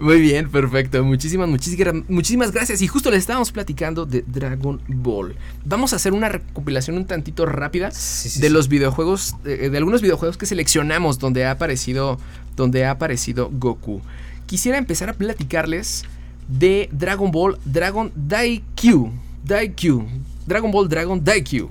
[0.00, 1.04] Muy bien, perfecto.
[1.04, 2.82] Muchísimas, muchísimas, muchísimas gracias.
[2.82, 5.36] Y justo les estábamos platicando de Dragon Ball.
[5.64, 8.52] Vamos a hacer una recopilación un tantito rápida Sí, sí, de sí.
[8.52, 12.18] los videojuegos, eh, de algunos videojuegos que seleccionamos donde ha aparecido,
[12.56, 14.00] donde ha aparecido Goku.
[14.46, 16.02] Quisiera empezar a platicarles
[16.48, 19.12] de Dragon Ball Dragon Daikyu.
[19.44, 20.08] Daikyu.
[20.44, 21.70] Dragon Ball Dragon Daikyu.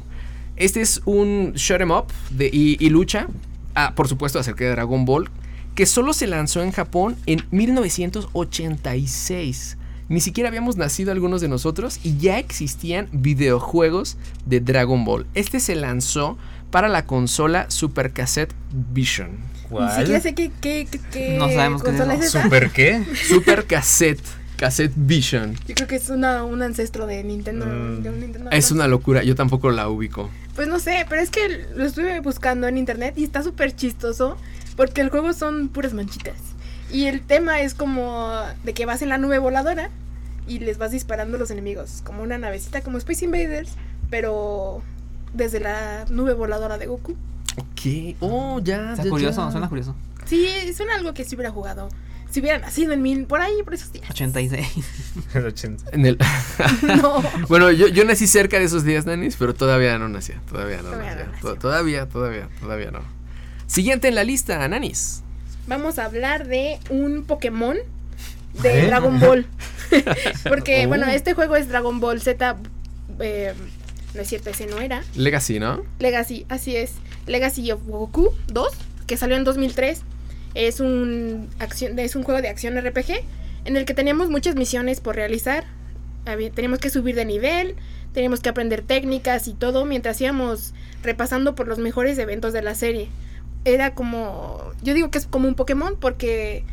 [0.56, 3.28] Este es un shoot 'em up de, y, y lucha.
[3.76, 5.30] Ah, por supuesto, acerca de Dragon Ball.
[5.76, 9.78] Que solo se lanzó en Japón en 1986.
[10.10, 15.26] Ni siquiera habíamos nacido algunos de nosotros y ya existían videojuegos de Dragon Ball.
[15.36, 16.38] Este se lanzó
[16.70, 18.54] para la consola Super Cassette
[18.94, 19.30] Vision.
[19.70, 19.88] ¿Cuál?
[19.88, 22.24] Ni siquiera sé qué, qué, qué, qué No sabemos qué es consola eso.
[22.24, 22.44] es esa.
[22.44, 23.06] ¿Super qué?
[23.30, 24.20] Super Cassette.
[24.58, 25.56] Cassette Vision.
[25.68, 27.66] Yo creo que es una, un ancestro de Nintendo.
[27.66, 28.04] Mm.
[28.04, 30.30] de un Nintendo Es una locura, yo tampoco la ubico.
[30.56, 34.38] Pues no sé, pero es que lo estuve buscando en internet y está súper chistoso
[34.76, 36.36] porque el juego son puras manchitas.
[36.92, 38.32] Y el tema es como
[38.64, 39.90] de que vas en la nube voladora
[40.48, 43.72] y les vas disparando a los enemigos, como una navecita, como Space Invaders,
[44.10, 44.82] pero
[45.34, 47.16] desde la nube voladora de Goku.
[47.58, 48.18] Ok.
[48.20, 48.92] Oh, ya.
[48.92, 49.52] Está ya, curioso, ya.
[49.52, 49.96] suena curioso.
[50.26, 51.90] Sí, suena algo que si hubiera jugado.
[52.32, 54.10] Si hubiera nacido en mil, por ahí, por esos días.
[54.10, 54.68] 86.
[55.34, 55.84] El 80.
[55.92, 56.18] En el...
[57.02, 57.22] No.
[57.50, 60.42] bueno, yo, yo nací cerca de esos días, Nanis, pero todavía no nacía.
[60.50, 61.32] Todavía no Todavía nacía.
[61.44, 63.02] no Todavía, todavía, todavía no.
[63.68, 65.24] Siguiente en la lista, Nanis.
[65.68, 67.78] Vamos a hablar de un Pokémon
[68.62, 68.88] de ¿Eh?
[68.88, 69.46] Dragon Ball.
[70.48, 70.88] Porque, Oh.
[70.88, 72.58] bueno, este juego es Dragon Ball Z.
[73.20, 73.54] eh,
[74.14, 75.04] no es cierto, ese no era.
[75.16, 75.84] Legacy, ¿no?
[76.00, 76.94] Legacy, así es.
[77.28, 78.68] Legacy of Goku 2,
[79.08, 80.02] que salió en 2003.
[80.54, 83.24] Es un, acción, es un juego de acción RPG
[83.66, 85.64] en el que teníamos muchas misiones por realizar.
[86.54, 87.76] Teníamos que subir de nivel,
[88.14, 92.76] teníamos que aprender técnicas y todo mientras íbamos repasando por los mejores eventos de la
[92.76, 93.08] serie.
[93.66, 96.64] Era como, yo digo que es como un Pokémon porque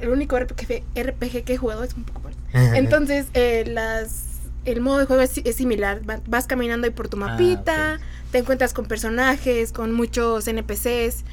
[0.00, 2.32] el único RPG, RPG que he jugado es un Pokémon.
[2.76, 4.24] Entonces, eh, las,
[4.64, 6.00] el modo de juego es, es similar.
[6.08, 7.98] Va- Vas caminando ahí por tu mapita,
[8.32, 11.24] te encuentras con personajes, con muchos NPCs.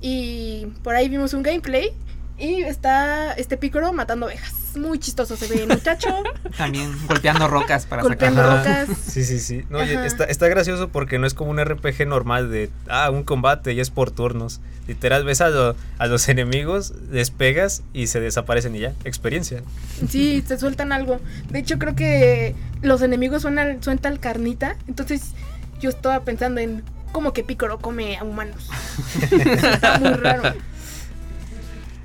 [0.00, 1.90] Y por ahí vimos un gameplay.
[2.38, 4.54] Y está este Piccolo matando ovejas.
[4.74, 6.08] Muy chistoso se ve el muchacho,
[6.56, 8.86] También golpeando rocas para golpeando sacar.
[8.86, 8.98] Rocas.
[9.04, 9.64] Sí, sí, sí.
[9.68, 13.72] No, está, está gracioso porque no es como un RPG normal de, ah, un combate
[13.74, 14.60] y es por turnos.
[14.86, 18.94] Literal, ves a, lo- a los enemigos, les pegas y se desaparecen y ya.
[19.04, 19.62] Experiencia.
[20.08, 21.20] Sí, te sueltan algo.
[21.50, 24.76] De hecho, creo que los enemigos suenan, sueltan carnita.
[24.88, 25.32] Entonces,
[25.80, 28.68] yo estaba pensando en cómo que Piccolo come a humanos.
[29.30, 30.54] Está muy raro.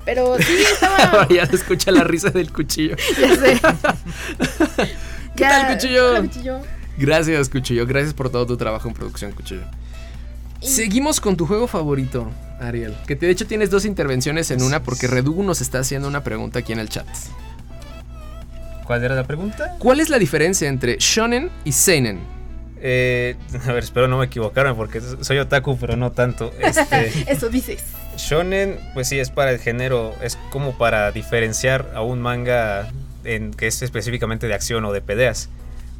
[0.04, 0.96] Pero sí, estaba.
[0.98, 2.96] Ahora ya se escucha la risa del cuchillo.
[3.20, 3.60] Ya sé.
[5.34, 6.10] ¿Qué tal, Cuchillo?
[6.10, 6.60] Hola, Cuchillo.
[6.96, 7.86] Gracias, Cuchillo.
[7.86, 9.64] Gracias por todo tu trabajo en producción, Cuchillo.
[10.62, 12.30] Y- Seguimos con tu juego favorito,
[12.60, 12.96] Ariel.
[13.06, 16.60] Que de hecho tienes dos intervenciones en una porque Redugu nos está haciendo una pregunta
[16.60, 17.06] aquí en el chat.
[18.86, 19.74] ¿Cuál era la pregunta?
[19.80, 22.20] ¿Cuál es la diferencia entre shonen y seinen?
[22.88, 23.34] Eh,
[23.66, 26.52] a ver, espero no me equivocarme porque soy otaku, pero no tanto.
[26.60, 27.82] Este, Eso dices.
[28.16, 32.88] shonen, pues sí, es para el género, es como para diferenciar a un manga
[33.24, 35.48] en, que es específicamente de acción o de peleas.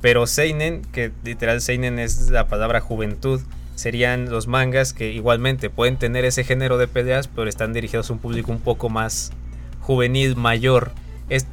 [0.01, 3.41] Pero Seinen, que literal Seinen es la palabra juventud,
[3.75, 8.13] serían los mangas que igualmente pueden tener ese género de peleas, pero están dirigidos a
[8.13, 9.33] un público un poco más
[9.81, 10.93] juvenil, mayor.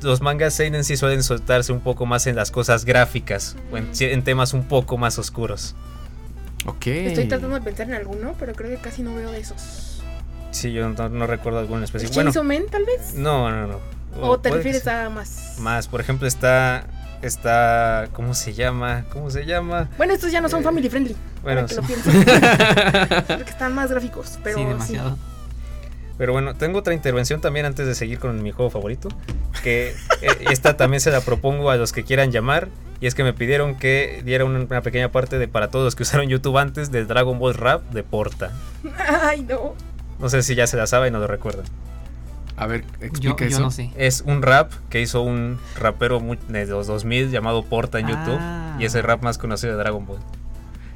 [0.02, 3.90] Los mangas Seinen sí suelen soltarse un poco más en las cosas gráficas, o en,
[4.00, 5.76] en temas un poco más oscuros.
[6.66, 6.88] Ok.
[6.88, 10.02] Estoy tratando de pensar en alguno, pero creo que casi no veo de esos.
[10.52, 12.14] Sí, yo no, no recuerdo alguno en ¿El específico.
[12.16, 13.16] Bueno, Chainsaw Man, tal vez?
[13.16, 13.80] no, no, no.
[14.22, 15.56] ¿O te puede refieres a más?
[15.60, 16.86] Más, por ejemplo, está.
[17.24, 18.10] Está.
[18.14, 19.06] ¿Cómo se llama?
[19.12, 19.90] ¿Cómo se llama?
[19.98, 21.16] Bueno, estos ya no son Eh, family friendly.
[21.42, 21.88] bueno, que lo sí.
[21.88, 22.12] pienso.
[23.28, 25.00] Porque están más gráficos, pero sí, sí.
[26.18, 29.10] Pero bueno, tengo otra intervención también antes de seguir con mi juego favorito.
[29.64, 29.90] Que
[30.22, 32.68] eh, esta también se la propongo a los que quieran llamar.
[33.02, 35.96] Y es que me pidieron que diera una, una pequeña parte de para todos los
[35.96, 38.52] que usaron YouTube antes del Dragon Ball Rap de Porta.
[39.22, 39.74] Ay, no.
[40.20, 41.66] No sé si ya se la saben o lo recuerdan.
[42.56, 43.60] A ver, explica yo eso.
[43.60, 43.90] no sé.
[43.98, 48.40] Es un rap que hizo un rapero muy- de los 2000 llamado Porta en YouTube.
[48.80, 50.20] Y es el rap más conocido de Dragon Ball.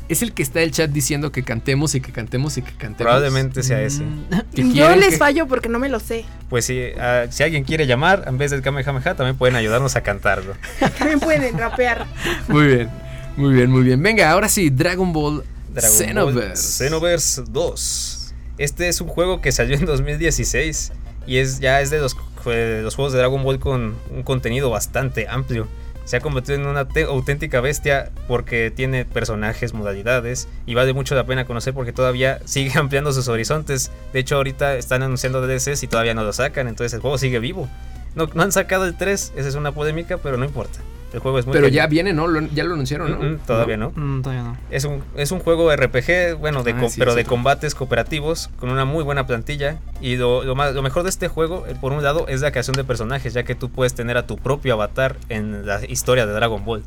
[0.09, 2.97] Es el que está el chat diciendo que cantemos y que cantemos y que cantemos.
[3.11, 4.03] Probablemente sea ese.
[4.03, 4.29] Mm,
[4.73, 6.23] Yo les que- fallo porque no me lo sé.
[6.49, 10.01] Pues sí, ah, si alguien quiere llamar, en vez del Kamehameha, también pueden ayudarnos a
[10.03, 10.55] cantarlo.
[10.97, 12.05] También pueden rapear.
[12.47, 12.89] Muy bien,
[13.35, 14.01] muy bien, muy bien.
[14.01, 15.43] Venga, ahora sí, Dragon Ball
[15.73, 16.43] Dragon Xenoverse.
[16.47, 18.33] Ball Xenoverse 2.
[18.57, 20.91] Este es un juego que salió en 2016
[21.27, 24.69] y es ya es de los, de los juegos de Dragon Ball con un contenido
[24.69, 25.67] bastante amplio.
[26.07, 31.25] Se ha convertido en una auténtica bestia porque tiene personajes, modalidades y vale mucho la
[31.25, 33.91] pena conocer porque todavía sigue ampliando sus horizontes.
[34.13, 37.39] De hecho, ahorita están anunciando DLCs y todavía no lo sacan, entonces el juego sigue
[37.39, 37.67] vivo.
[38.15, 40.79] No, no han sacado el 3, esa es una polémica, pero no importa.
[41.13, 41.75] El juego es muy Pero cañón.
[41.75, 42.27] ya viene, ¿no?
[42.27, 43.17] Lo- ya lo anunciaron, ¿no?
[43.17, 43.91] Mm, mm, todavía no.
[43.95, 44.57] mm, todavía no.
[44.69, 47.17] Es un, es un juego RPG, bueno, de Ah, sí, pero sí.
[47.17, 49.77] de combates cooperativos, con una muy buena plantilla.
[50.01, 52.51] Y lo, lo más- lo mejor de este juego, eh, por un lado, es la
[52.51, 56.25] creación de personajes, ya que tú puedes tener a tu propio avatar en la historia
[56.25, 56.83] de Dragon Ball.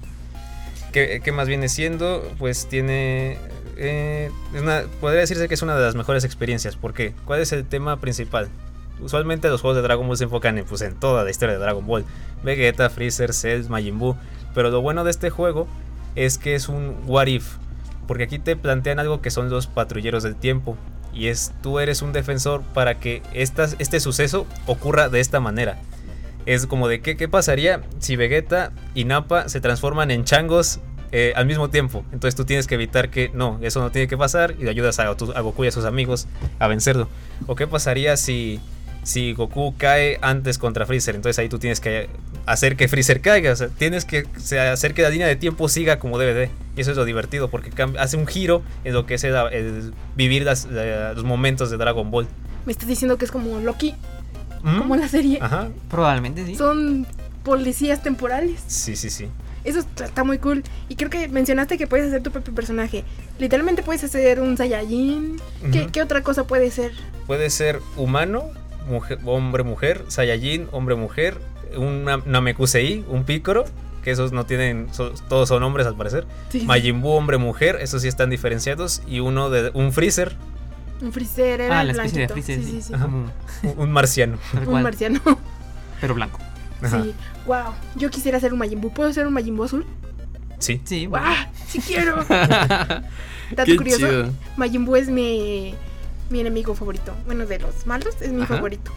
[0.92, 2.22] ¿Qué, qué más viene siendo?
[2.38, 3.38] Pues tiene...
[3.78, 6.76] eh, una- podría decirse que es una de las mejores experiencias.
[6.76, 7.14] ¿Por qué?
[7.24, 8.48] ¿Cuál es el tema principal?
[9.02, 11.60] Usualmente los juegos de Dragon Ball se enfocan en, pues, en toda la historia de
[11.60, 12.04] Dragon Ball.
[12.42, 14.16] Vegeta, Freezer, Cell, Majin Buu.
[14.54, 15.68] Pero lo bueno de este juego
[16.16, 17.56] es que es un what if.
[18.06, 20.76] Porque aquí te plantean algo que son los patrulleros del tiempo.
[21.12, 25.78] Y es tú eres un defensor para que este suceso ocurra de esta manera.
[26.46, 30.80] Es como de qué, qué pasaría si Vegeta y Nappa se transforman en changos
[31.12, 32.04] eh, al mismo tiempo.
[32.12, 35.00] Entonces tú tienes que evitar que no, eso no tiene que pasar y le ayudas
[35.00, 36.28] a, a Goku y a sus amigos
[36.60, 37.08] a vencerlo.
[37.48, 38.60] O qué pasaría si,
[39.02, 41.14] si Goku cae antes contra Freezer.
[41.14, 42.08] Entonces ahí tú tienes que
[42.46, 43.52] hacer que Freezer caiga.
[43.52, 44.26] O sea, tienes que
[44.58, 46.50] hacer que la línea de tiempo siga como debe de.
[46.76, 49.92] Y eso es lo divertido porque hace un giro en lo que es el, el
[50.16, 52.26] vivir las- los momentos de Dragon Ball.
[52.66, 53.94] Me estás diciendo que es como Loki,
[54.62, 54.78] ¿Mm?
[54.78, 55.38] como la serie.
[55.40, 55.68] Ajá.
[55.88, 56.54] Probablemente sí.
[56.56, 57.06] Son
[57.42, 58.60] policías temporales.
[58.66, 59.28] Sí, sí, sí.
[59.64, 60.62] Eso está, muy cool.
[60.88, 63.04] Y creo que mencionaste que puedes hacer tu propio personaje.
[63.38, 65.36] Literalmente puedes hacer un Saiyajin.
[65.70, 65.90] ¿Qué, Ujú.
[65.92, 66.92] qué otra cosa puede ser?
[67.26, 68.44] Puede ser humano,
[68.90, 71.38] mujer, hombre, mujer, Saiyajin, hombre, mujer,
[71.76, 73.64] un Nam- Namekusei, un Picoro,
[74.02, 76.26] que esos no tienen, so- todos son hombres al parecer.
[76.50, 76.66] Sí, sí.
[76.66, 79.02] Majin Buu, hombre, mujer, esos sí están diferenciados.
[79.06, 80.34] Y uno de un Freezer,
[81.02, 82.28] Un Freezer era Ah, el la especie de.
[82.28, 82.92] Freezer, sí, sí.
[82.92, 83.30] un-
[83.78, 84.38] un marciano.
[84.66, 85.18] Un marciano.
[86.00, 86.38] pero blanco.
[86.82, 87.02] Ajá.
[87.02, 87.14] Sí.
[87.46, 87.72] Wow.
[87.96, 88.90] Yo quisiera ser un Majin Buu.
[88.92, 89.86] ¿Puedo ser un Majin Buu azul?
[90.58, 90.80] Sí.
[90.84, 91.20] Sí, ¡Wow!
[91.20, 91.36] bueno.
[91.68, 92.16] ¡Sí quiero!
[92.28, 93.98] Dato curioso.
[94.06, 94.30] chido.
[94.56, 95.74] Majin Buu es mi,
[96.30, 97.14] mi enemigo favorito.
[97.26, 98.56] Bueno, de los malos es mi Ajá.
[98.56, 98.92] favorito.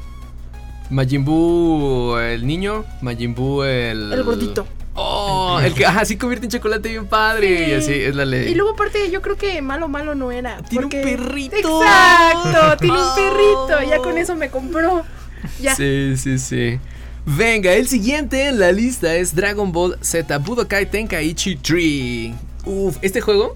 [0.89, 2.85] Majin Buu, el niño.
[3.01, 4.13] Majin Buu, el.
[4.13, 4.67] El gordito.
[4.95, 7.65] Oh, el que ajá, sí convierte en chocolate bien padre.
[7.65, 7.71] Sí.
[7.71, 8.51] Y así es la ley.
[8.51, 10.57] Y luego aparte yo creo que malo malo no era.
[10.69, 11.55] Tiene un perrito.
[11.57, 13.89] Exacto, tiene un perrito.
[13.89, 15.03] Ya con eso me compró.
[15.59, 15.75] Ya.
[15.75, 16.79] Sí, sí, sí.
[17.25, 22.35] Venga, el siguiente en la lista es Dragon Ball Z Budokai Tenkaichi 3.
[22.65, 23.55] Uf, este juego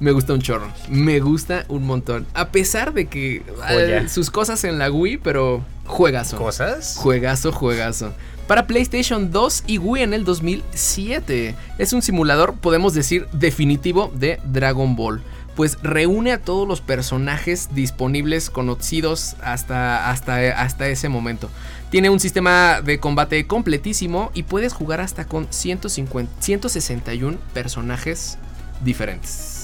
[0.00, 0.72] me gusta un chorro.
[0.88, 2.26] Me gusta un montón.
[2.34, 6.36] A pesar de que eh, sus cosas en la Wii, pero juegazo.
[6.36, 6.96] ¿Cosas?
[6.96, 8.12] Juegazo, juegazo.
[8.46, 11.54] Para PlayStation 2 y Wii en el 2007.
[11.78, 15.20] Es un simulador, podemos decir, definitivo de Dragon Ball.
[15.56, 21.50] Pues reúne a todos los personajes disponibles, conocidos hasta, hasta, hasta ese momento.
[21.90, 28.38] Tiene un sistema de combate completísimo y puedes jugar hasta con 150, 161 personajes
[28.84, 29.57] diferentes.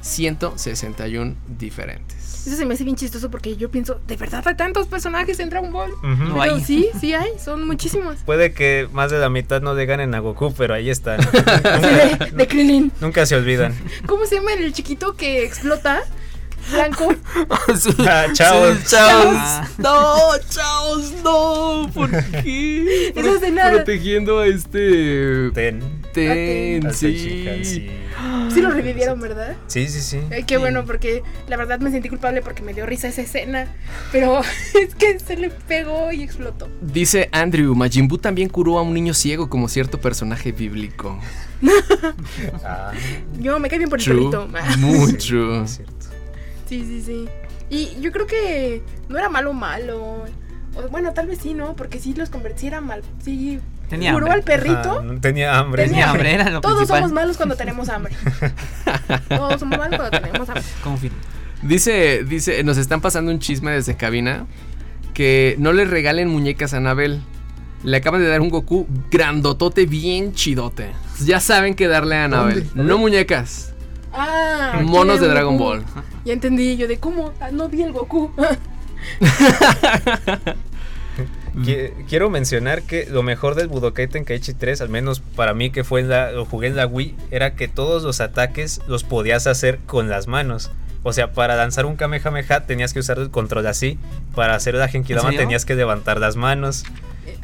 [0.00, 2.46] 161 diferentes.
[2.46, 5.50] Eso se me hace bien chistoso porque yo pienso, ¿de verdad hay tantos personajes en
[5.50, 5.92] Dragon Ball?
[5.92, 6.06] Ujú.
[6.24, 6.64] No Pero hay.
[6.64, 8.16] sí, sí hay, son muchísimos.
[8.24, 11.20] Puede que más de la mitad no le ganen a Goku, pero ahí están.
[11.30, 12.92] Sí, de, de Krillin.
[13.00, 13.74] Nunca se olvidan.
[14.06, 16.00] ¿Cómo se llama el chiquito que explota?
[16.72, 17.14] Blanco.
[18.08, 18.74] Ah, chao.
[18.74, 19.36] Sí, Chaos.
[19.38, 19.68] Ah.
[19.78, 20.16] No,
[20.48, 21.90] Chaos, no.
[21.92, 22.10] ¿Por
[22.42, 23.12] qué?
[23.14, 25.50] Esa escena- Protegiendo a este.
[25.52, 25.99] Ten.
[26.12, 26.80] Sí.
[26.82, 27.90] Tenshinhan, sí.
[28.52, 29.56] Sí lo revivieron, ¿verdad?
[29.68, 30.20] Sí, sí, sí.
[30.32, 33.66] Ay, qué bueno, porque la verdad me sentí culpable porque me dio risa esa escena.
[34.10, 34.40] Pero
[34.80, 36.68] es que se le pegó y explotó.
[36.80, 41.18] Dice Andrew, Majin Buu también curó a un niño ciego como cierto personaje bíblico.
[42.64, 42.92] Ah,
[43.38, 44.30] Yo me cae bien por el True.
[44.30, 44.48] perrito.
[44.78, 45.64] Muy sí, true.
[46.68, 47.28] Sí, sí, sí.
[47.68, 50.24] Y yo creo que no era malo malo.
[50.76, 51.74] O, bueno, tal vez sí, ¿no?
[51.74, 53.02] Porque sí los convirtiera mal.
[53.24, 53.58] Sí.
[53.88, 54.38] Tenía Curó hambre.
[54.40, 55.04] al perrito.
[55.20, 55.82] Tenía hambre.
[55.84, 57.00] Tenía Tenía hambre, era lo Todos principal.
[57.02, 58.12] somos malos cuando tenemos hambre.
[59.28, 60.64] Todos somos malos cuando tenemos hambre.
[60.84, 61.18] Confirmo.
[61.62, 64.46] Dice, dice, nos están pasando un chisme desde cabina
[65.12, 67.20] que no le regalen muñecas a Anabel.
[67.82, 70.90] Le acaban de dar un Goku grandotote bien chidote.
[71.24, 72.68] Ya saben qué darle a Anabel.
[72.74, 73.74] No muñecas,
[74.12, 75.64] Ah, monos de Dragon Goku.
[75.70, 75.84] Ball.
[76.24, 77.32] Ya entendí yo de cómo.
[77.40, 78.30] Ah, no vi el Goku.
[81.54, 85.84] Qui- Quiero mencionar que lo mejor del Budokai Tenkaichi 3, al menos para mí que
[85.84, 89.46] fue en la, lo jugué en la Wii, era que todos los ataques los podías
[89.46, 90.70] hacer con las manos.
[91.02, 93.98] O sea, para lanzar un Kamehameha tenías que usar el control así.
[94.34, 96.84] Para hacer la Genkidama tenías que levantar las manos.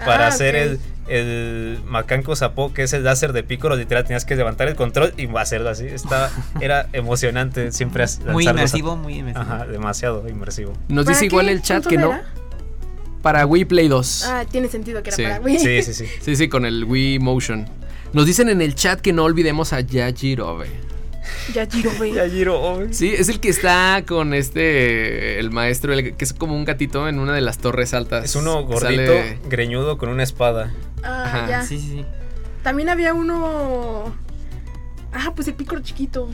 [0.05, 0.61] Para Ah, hacer ok.
[1.09, 4.75] el, el Makanko Sapo, que es el láser de Piccolo, literal tenías que levantar el
[4.77, 5.87] control y hacerlo así.
[5.87, 6.29] Estaba,
[6.61, 9.43] era emocionante siempre Muy inmersivo, muy inmersivo.
[9.55, 10.75] Ajá, demasiado inmersivo.
[10.89, 12.09] Nos ¿Para dice igual el chat que no.
[12.13, 12.25] era?
[13.27, 14.23] Para Wii Play 2.
[14.27, 15.23] Ah, tiene sentido que era Sí.
[15.25, 15.59] para Wii.
[15.59, 16.07] Sí, sí, sí.
[16.21, 17.67] Sí, sí, con el Wii Motion.
[18.13, 20.69] Nos dicen en el chat que no olvidemos a Yajirobe.
[21.53, 22.13] Ya giro, güey.
[22.15, 25.41] Yajiro, oh, Sí, es el que está con este.
[25.41, 28.25] El maestro, el que es como un gatito en una de las torres altas.
[28.27, 30.73] Es uno gordito, sale- greñudo con una espada.
[31.03, 31.63] Ah, Ajá, ya.
[31.65, 32.05] Sí, sí, sí.
[32.63, 34.15] También había uno.
[35.13, 36.31] Ah, pues el pícoro chiquito.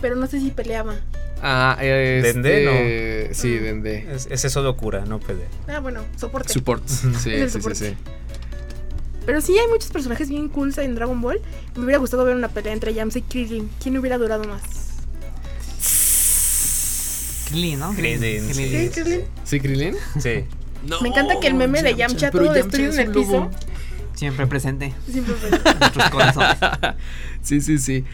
[0.00, 0.96] Pero no sé si peleaba.
[1.42, 3.62] Ah, este, Dende, Sí, Mm.
[3.64, 4.06] Dende.
[4.14, 5.48] Es- ese solo cura, no pelea.
[5.68, 6.52] Ah, bueno, soporte.
[6.52, 6.86] Support.
[6.88, 7.94] Sí, Es el sí, sí.
[9.26, 11.40] Pero sí hay muchos personajes bien cool en Dragon Ball.
[11.76, 13.70] Me hubiera gustado ver una pelea entre Yamcha y Krillin.
[13.82, 14.62] ¿Quién hubiera durado más?
[17.48, 17.92] Krillin, ¿no?
[17.94, 18.54] Krillin, sí.
[18.54, 19.20] ¿Sí, Krillin?
[19.44, 19.94] ¿Sí, Krillin?
[20.20, 20.44] Sí.
[20.86, 23.50] No, Me encanta que el meme de Yamcha todo Yamcha destruido es en el lobo.
[23.50, 23.68] piso.
[24.14, 25.34] Siempre presente Siempre
[25.64, 26.56] en nuestros corazones.
[27.42, 28.04] Sí, sí, sí.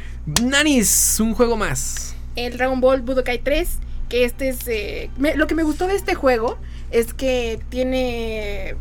[0.42, 2.14] Nanis, un juego más.
[2.46, 3.78] El Dragon Ball Budokai 3,
[4.08, 4.66] que este es...
[4.68, 6.58] eh, lo que me gustó de este juego
[6.90, 8.76] es que tiene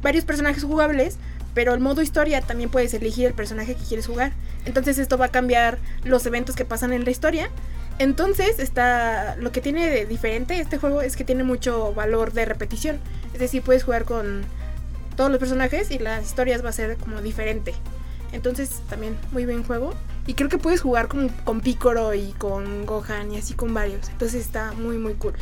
[0.00, 1.18] varios personajes jugables,
[1.54, 4.32] pero el modo historia también puedes elegir el personaje que quieres jugar.
[4.64, 7.50] Entonces esto va a cambiar los eventos que pasan en la historia.
[7.98, 12.46] Entonces está lo que tiene de diferente este juego es que tiene mucho valor de
[12.46, 12.98] repetición.
[13.34, 14.42] Es decir, puedes jugar con
[15.16, 17.74] todos los personajes y las historias va a ser como diferente.
[18.32, 19.92] Entonces también muy buen juego.
[20.26, 24.08] Y creo que puedes jugar con, con Piccolo y con Gohan y así con varios.
[24.10, 25.34] Entonces está muy muy cool.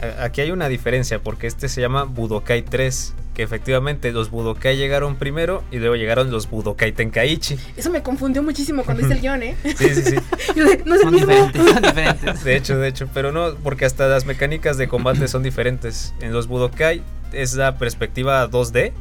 [0.00, 4.76] A- Aquí hay una diferencia porque este se llama Budokai 3, que efectivamente los Budokai
[4.76, 7.58] llegaron primero y luego llegaron los Budokai Tenkaichi.
[7.76, 9.56] Eso me confundió muchísimo cuando hice el guion, ¿eh?
[9.76, 10.16] Sí, sí, sí.
[10.84, 11.26] No es el Son mismo.
[11.32, 12.44] diferentes, son diferentes.
[12.44, 16.14] De hecho, de hecho, pero no, porque hasta las mecánicas de combate son diferentes.
[16.20, 17.02] En los Budokai
[17.32, 18.92] es la perspectiva 2D,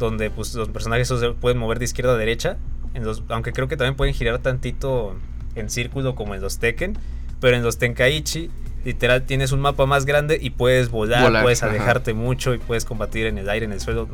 [0.00, 2.56] donde pues los personajes se pueden mover de izquierda a derecha,
[2.94, 5.16] en los, aunque creo que también pueden girar tantito
[5.54, 6.96] en círculo como en los Tekken,
[7.40, 8.50] pero en los Tenkaichi
[8.84, 11.70] literal tienes un mapa más grande y puedes volar, Volar, puedes ajá.
[11.72, 14.08] alejarte mucho y puedes combatir en el aire, en el suelo,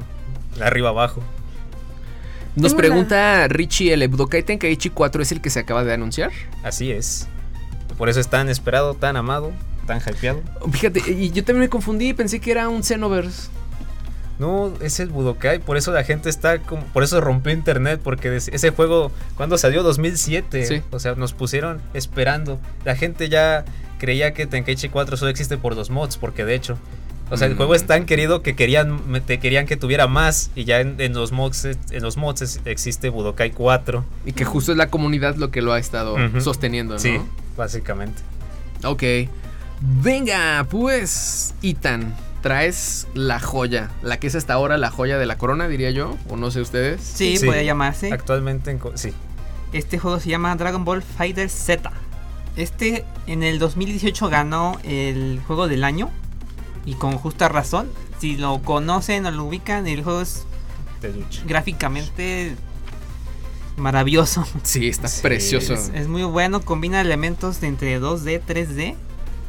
[0.60, 1.22] arriba abajo.
[2.56, 6.32] Nos pregunta Richie, ¿el Budokai Tenkaichi 4 es el que se acaba de anunciar?
[6.62, 7.28] Así es.
[7.96, 9.52] Por eso es tan esperado, tan amado,
[9.86, 10.42] tan hypeado.
[10.72, 13.50] Fíjate, y yo también me confundí, pensé que era un Xenoverse.
[14.40, 18.34] No, es el Budokai, por eso la gente está como, por eso rompió internet, porque
[18.34, 20.82] ese juego, cuando salió 2007, Sí.
[20.90, 22.58] o sea, nos pusieron esperando.
[22.86, 23.64] La gente ya
[23.98, 26.78] creía que Tenkaichi 4 solo existe por los mods, porque de hecho,
[27.30, 27.56] o sea, el Mm.
[27.58, 31.12] juego es tan querido que querían, te querían que tuviera más, y ya en, en
[31.12, 34.04] los mods, en los mods existe Budokai 4.
[34.24, 36.98] Y que justo es la comunidad lo que lo ha estado sosteniendo, ¿no?
[37.00, 37.18] Sí,
[37.58, 38.22] básicamente.
[38.84, 39.02] Ok.
[39.82, 45.36] Venga, pues, Itan, traes la joya, la que es hasta ahora la joya de la
[45.38, 47.00] corona, diría yo, o no sé ustedes.
[47.02, 47.46] Sí, Sí.
[47.46, 48.12] puede llamarse.
[48.12, 49.12] Actualmente, en co- sí.
[49.72, 51.90] Este juego se llama Dragon Ball Fighter Z.
[52.56, 56.10] Este en el 2018 ganó el juego del año.
[56.86, 57.88] Y con justa razón.
[58.20, 60.44] Si lo conocen o lo ubican, el juego es
[61.46, 62.54] gráficamente
[63.76, 64.44] maravilloso.
[64.62, 65.74] Sí, está Sí, precioso.
[65.74, 68.96] Es, es muy bueno, combina elementos de entre 2D, 3D.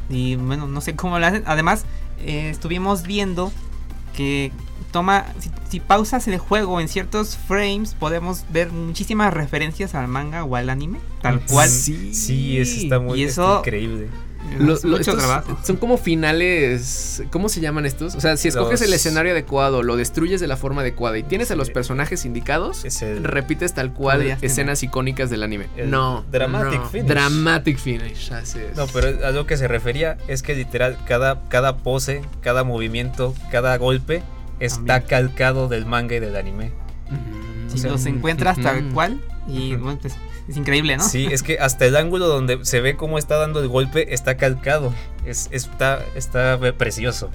[0.08, 1.42] Y bueno, no sé cómo lo hacen.
[1.46, 1.84] Además,
[2.24, 3.52] eh, estuvimos viendo
[4.16, 4.52] que
[4.90, 5.26] toma.
[5.38, 10.56] Si, si pausas el juego en ciertos frames, podemos ver muchísimas referencias al manga o
[10.56, 10.98] al anime.
[11.22, 11.68] Tal cual.
[11.68, 12.14] Sí.
[12.14, 14.08] Sí, eso está muy Y eso- increíble.
[14.58, 15.58] Lo- Es lo- mucho estos trabajo.
[15.64, 17.22] Son como finales.
[17.30, 18.14] ¿Cómo se llaman estos?
[18.14, 21.22] O sea, si escoges Los- el escenario adecuado, lo destruyes de la forma adecuada y
[21.22, 25.66] tienes a los personajes indicados, el- repites tal cual escenas icónicas del anime.
[25.76, 26.24] El no.
[26.30, 26.88] dramatic no.
[26.88, 27.08] finish.
[27.08, 28.32] Dramatic finish.
[28.32, 28.76] Así es.
[28.76, 33.34] No, pero a lo que se refería es que literal cada, cada pose, cada movimiento,
[33.50, 34.22] cada golpe
[34.60, 35.08] está También.
[35.08, 36.72] calcado del manga y del anime.
[37.10, 39.20] Mm, Si o sea, los encuentras tal cual.
[39.48, 40.14] Y bueno, pues
[40.48, 41.04] es increíble, ¿no?
[41.04, 44.36] Sí, es que hasta el ángulo donde se ve cómo está dando el golpe está
[44.36, 44.92] calcado.
[45.24, 47.30] Es, está, está precioso.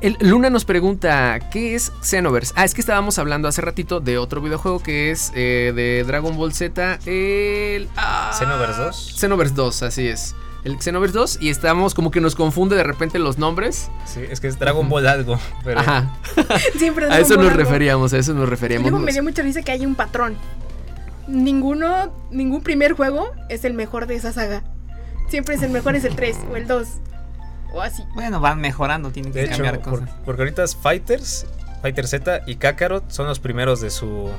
[0.00, 2.52] El Luna nos pregunta, ¿qué es Xenoverse?
[2.56, 6.36] Ah, es que estábamos hablando hace ratito de otro videojuego que es eh, de Dragon
[6.36, 7.88] Ball Z, el...
[7.96, 9.14] ah, ¿Xenoverse 2?
[9.16, 10.34] Xenoverse 2, así es.
[10.64, 13.90] El Xenoverse 2 y estamos como que nos confunde de repente los nombres.
[14.04, 15.38] Sí, es que es Dragon Ball algo.
[15.62, 16.16] Pero Ajá,
[16.78, 17.56] Siempre a eso nos algo.
[17.58, 18.90] referíamos, a eso nos Y referíamos.
[18.90, 20.36] luego me dio mucha risa que hay un patrón.
[21.28, 24.62] Ninguno, ningún primer juego es el mejor de esa saga.
[25.28, 26.88] Siempre es el mejor, es el 3 o el 2.
[27.72, 28.02] O así.
[28.14, 30.10] Bueno, van mejorando, tienen que de hecho, cambiar por- cosas.
[30.24, 31.46] porque ahorita es Fighters,
[31.80, 34.30] Fighter Z y Kakarot son los primeros de su,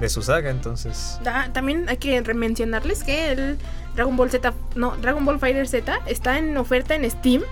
[0.00, 1.18] de su saga, entonces...
[1.26, 3.58] Ah, también hay que mencionarles que el
[3.94, 7.42] Dragon Ball Z, no, Dragon Ball Fighter Z está en oferta en Steam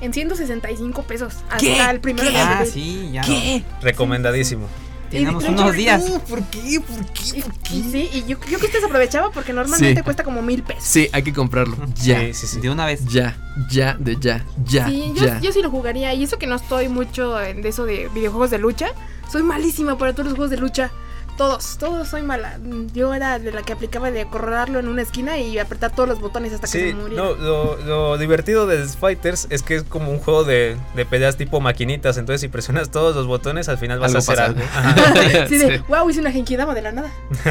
[0.00, 1.34] en 165 pesos.
[1.50, 1.80] Hasta ¿Qué?
[1.90, 2.34] el primero ¿Qué?
[2.34, 2.72] de Ah, abril.
[2.72, 3.22] sí, ya.
[3.22, 3.62] ¿Qué?
[3.80, 4.66] Recomendadísimo.
[4.66, 6.08] Tenemos Y hecho, unos días.
[6.08, 6.80] No, ¿Por qué?
[6.80, 7.42] ¿Por qué?
[7.42, 7.70] ¿Por qué?
[7.90, 10.04] sí, y yo, yo que usted se aprovechaba porque normalmente Sí.
[10.04, 10.84] cuesta como mil pesos.
[10.84, 11.76] Sí, hay que comprarlo.
[12.02, 12.60] Ya, Sí, sí, sí.
[12.60, 13.04] De una vez.
[13.06, 13.36] ya,
[13.70, 15.40] ya, de ya, ya, Sí, yo, ya.
[15.40, 16.12] yo sí lo jugaría.
[16.14, 18.88] Y eso que no estoy mucho de eso de videojuegos de lucha.
[19.30, 20.90] Soy malísima para todos los juegos de lucha.
[21.36, 22.60] Todos, todos soy mala.
[22.92, 26.20] Yo era de la que aplicaba de acorralarlo en una esquina y apretar todos los
[26.20, 27.24] botones hasta que Sí, se muriera.
[27.24, 31.36] no, lo, lo divertido de Fighters es que es como un juego de, de peleas
[31.36, 32.18] tipo maquinitas.
[32.18, 35.24] Entonces, si presionas todos los botones, al final vas Algo a hacer pasa.
[35.24, 35.46] algo.
[35.48, 35.84] Sí, de, Sí.
[35.88, 37.10] wow, hice una genkidama de la nada.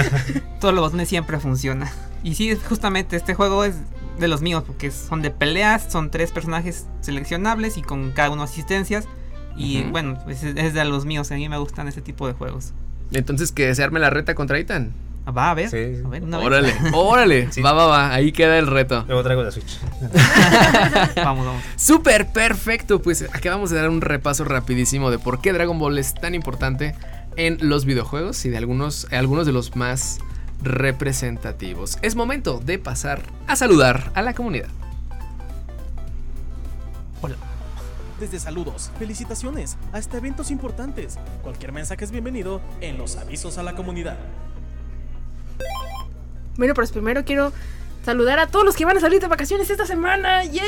[0.61, 1.89] Todos los botones siempre funcionan.
[2.23, 3.75] Y sí, justamente este juego es
[4.17, 8.43] de los míos, porque son de peleas, son tres personajes seleccionables y con cada uno
[8.43, 9.05] asistencias.
[9.57, 9.91] Y Ujú.
[9.91, 12.71] bueno, pues es, es de los míos, a mí me gustan ese tipo de juegos.
[13.13, 14.91] Entonces, que se arme la reta contra Itan.
[15.25, 16.01] Ah, Va a ver, Sí.
[16.05, 16.45] a ver, una vez.
[16.47, 17.51] Órale, órale.
[17.51, 17.61] Sí.
[17.61, 18.13] Va, va, va.
[18.13, 19.05] Ahí queda el reto.
[19.07, 19.79] Luego traigo la Switch.
[21.15, 21.63] vamos, vamos.
[21.77, 23.01] Súper perfecto.
[23.01, 26.93] Pues acabamos de dar un repaso rapidísimo de por qué Dragon Ball es tan importante
[27.37, 30.19] en los videojuegos y de algunos, algunos de los más
[30.61, 31.97] representativos.
[32.01, 34.67] Es momento de pasar a saludar a la comunidad.
[38.19, 41.17] Desde saludos, felicitaciones, hasta eventos importantes.
[41.41, 44.17] Cualquier mensaje es bienvenido en los avisos a la comunidad.
[46.55, 47.51] Bueno, pues primero quiero
[48.05, 50.43] saludar a todos los que van a salir de vacaciones esta semana.
[50.45, 50.61] ¡Yay!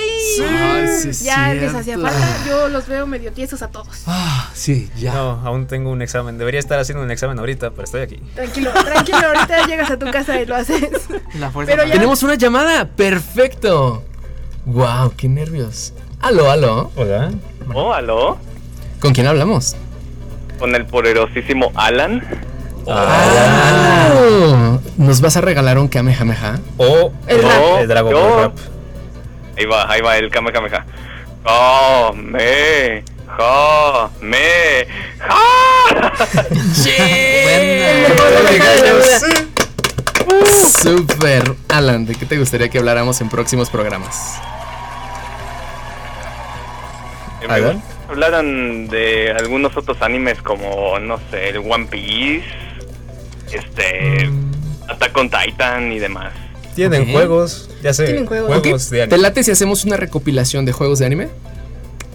[0.49, 2.07] Ay, sí es ya les hacía cierto.
[2.07, 2.27] falta.
[2.47, 4.03] Yo los veo medio tiesos a todos.
[4.07, 5.13] Ah, sí, ya.
[5.13, 6.37] No, aún tengo un examen.
[6.39, 8.17] Debería estar haciendo un examen ahorita, pero estoy aquí.
[8.33, 9.17] Tranquilo, tranquilo.
[9.19, 10.89] Ahorita llegas a tu casa y lo haces.
[11.39, 12.85] La fuerza Pero para- ya- Tenemos una llamada.
[12.89, 14.03] Perfecto.
[14.65, 15.93] Wow, qué nervios.
[16.25, 16.91] Aló, aló.
[16.95, 17.31] Hola.
[17.71, 18.39] Oh, aló,
[18.99, 19.75] ¿Con quién hablamos?
[20.57, 22.19] con el poderosísimo Alan.
[22.87, 26.59] Ah, ¿Nos vas a regalar un Kamehameha?
[26.77, 27.79] O El el, rap.
[27.81, 28.57] el Dragon Ball Rap.
[29.55, 30.83] Ahí va, ahí va el Kamehameha.
[31.43, 33.03] Kame,
[33.37, 34.87] ja, me,
[35.19, 35.35] ja.
[40.81, 41.53] Super.
[41.69, 44.39] Alan, ¿de qué te gustaría que habláramos en próximos programas?
[47.47, 52.45] Que me hablaran de algunos otros animes como, no sé, el One Piece,
[53.51, 54.29] este,
[54.87, 56.33] Attack on Titan y demás.
[56.75, 58.89] Tienen juegos, ya sé, Tienen juegos.
[58.89, 59.17] de ¿Te anime.
[59.19, 61.29] late si hacemos una recopilación de juegos de anime?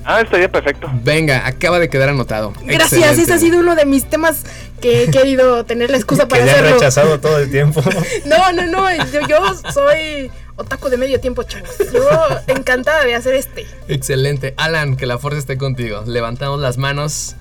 [0.04, 0.90] Ah, estaría perfecto.
[1.04, 2.52] Venga, acaba de quedar anotado.
[2.64, 3.22] Gracias, Excelente.
[3.22, 4.44] ese ha sido uno de mis temas
[4.80, 6.74] que he querido tener la excusa Que para ya han hacerlo.
[6.78, 7.82] rechazado todo el tiempo.
[8.26, 10.30] No, no, no, yo, yo soy
[10.61, 11.70] otaku de medio tiempo, chavos.
[11.92, 12.08] Yo
[12.46, 13.66] encantada de hacer este.
[13.88, 14.54] Excelente.
[14.56, 16.02] Alan, que la fuerza esté contigo.
[16.06, 17.36] Levantamos las manos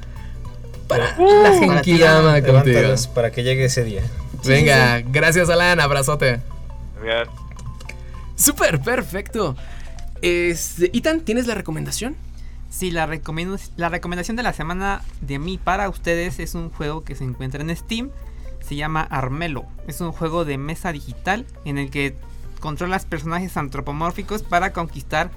[0.88, 2.96] para Uh, la Genkidama contigo.
[3.14, 4.02] Para que llegue ese día.
[4.46, 6.40] Venga, gracias Alan, abrazote.
[7.04, 7.36] Gracias.
[8.36, 9.56] Súper, perfecto.
[10.22, 12.16] Este, Itan, ¿tienes la recomendación?
[12.70, 17.04] Sí, la, recomiendo, la recomendación de la semana de mí para ustedes es un juego
[17.04, 18.12] que se encuentra en Steam.
[18.62, 19.66] Se llama Armelo.
[19.88, 22.16] Es un juego de mesa digital en el que
[22.60, 25.32] controlas personajes antropomórficos para conquistar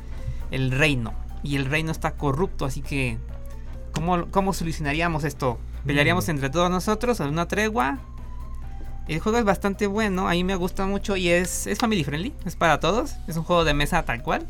[0.51, 1.14] el reino.
[1.43, 3.18] Y el reino está corrupto, así que
[3.93, 5.59] ¿cómo, cómo solucionaríamos esto?
[5.87, 7.99] ¿Pelearíamos entre todos nosotros en una tregua?
[9.09, 12.33] El juego es bastante bueno, a mí me gusta mucho y es, es family friendly,
[12.45, 13.16] es para todos.
[13.27, 14.47] Es un juego de mesa tal cual,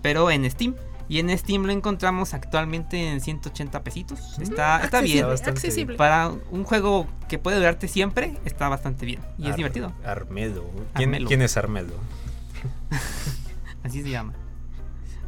[0.00, 0.74] pero en Steam.
[1.08, 4.38] Y en Steam lo encontramos actualmente en 180 pesitos.
[4.40, 5.18] Está, está bien.
[5.18, 5.96] Accesible, bastante accesible.
[5.96, 9.20] Para un juego que puede durarte siempre, está bastante bien.
[9.38, 9.92] Y es divertido.
[10.04, 10.64] Armedo.
[10.94, 11.28] ¿Quién, Armelo.
[11.28, 11.94] quién es Armedo?
[13.82, 14.32] Así se llama.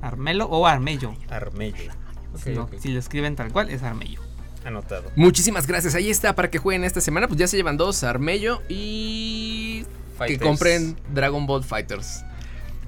[0.01, 1.15] Armelo o Armello.
[1.29, 1.93] Armello.
[2.43, 4.21] si, si lo escriben tal cual, es Armello.
[4.65, 5.11] Anotado.
[5.15, 5.95] Muchísimas gracias.
[5.95, 7.29] Ahí está para que jueguen esta semana.
[7.29, 10.43] Pues ya se llevan dos, Armello y que Fighters.
[10.43, 12.25] compren Dragon Ball Fighters.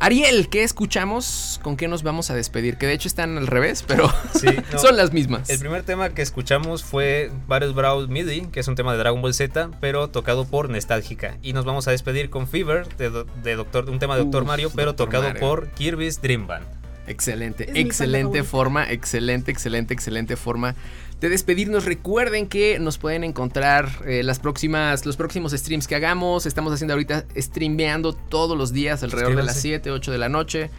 [0.01, 1.59] Ariel, ¿qué escuchamos?
[1.64, 2.76] ¿Con qué nos vamos a despedir?
[2.76, 4.78] Que de hecho están al revés, pero Sí, no.
[4.78, 5.51] son las mismas.
[5.51, 9.20] El primer tema que escuchamos fue Various Brow MIDI, que es un tema de Dragon
[9.20, 11.36] Ball Z, pero tocado por Nostálgica.
[11.42, 14.42] Y nos vamos a despedir con Fever, de, do- de Doctor, un tema de Doctor
[14.42, 15.40] Uf, Mario, pero tocado Mario.
[15.40, 16.64] por Kirby's Dream Band.
[17.09, 20.74] Excelente, Es excelente forma, excelente, excelente, excelente forma
[21.20, 21.84] de despedirnos.
[21.84, 26.46] Recuerden que nos pueden encontrar eh, las próximas, los próximos streams que hagamos.
[26.46, 29.90] Estamos haciendo ahorita streameando todos los días alrededor de las Suscríbanse.
[29.90, 30.70] 7, 8 de la noche.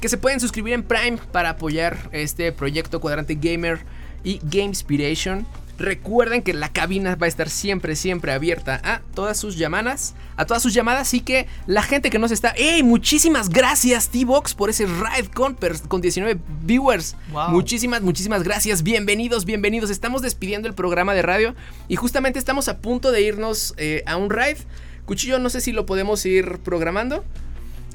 [0.00, 3.80] Que se pueden suscribir en Prime para apoyar este proyecto Cuadrante Gamer
[4.24, 5.46] y Gamespiration.
[5.82, 10.14] Recuerden que la cabina va a estar siempre, siempre abierta a todas sus llamadas.
[10.36, 11.12] A todas sus llamadas.
[11.12, 12.50] Y que la gente que nos está.
[12.50, 12.84] ¡Ey!
[12.84, 17.16] Muchísimas gracias, T-Box, por ese raid con, pers- con 19 viewers.
[17.32, 17.48] Wow.
[17.48, 18.84] Muchísimas, muchísimas gracias.
[18.84, 19.90] Bienvenidos, bienvenidos.
[19.90, 21.54] Estamos despidiendo el programa de radio.
[21.88, 24.58] Y justamente estamos a punto de irnos eh, a un raid.
[25.04, 27.24] Cuchillo, no sé si lo podemos ir programando.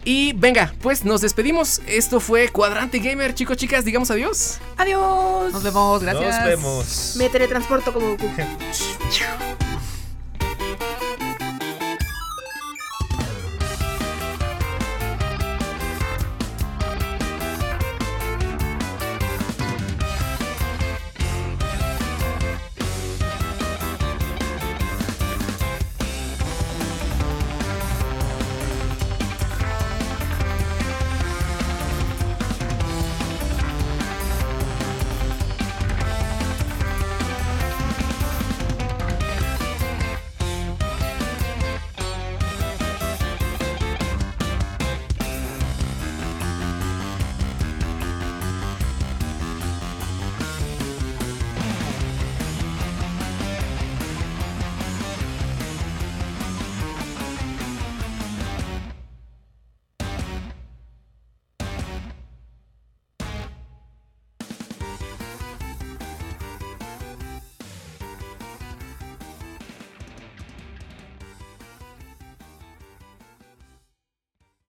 [0.10, 1.82] Y venga, pues nos despedimos.
[1.86, 4.58] Esto fue Cuadrante Gamer, chicos, chicas, digamos adiós.
[4.78, 5.52] Adiós.
[5.52, 6.38] Nos vemos, gracias.
[6.38, 7.16] Nos vemos.
[7.18, 8.26] Me teletransporto como Goku.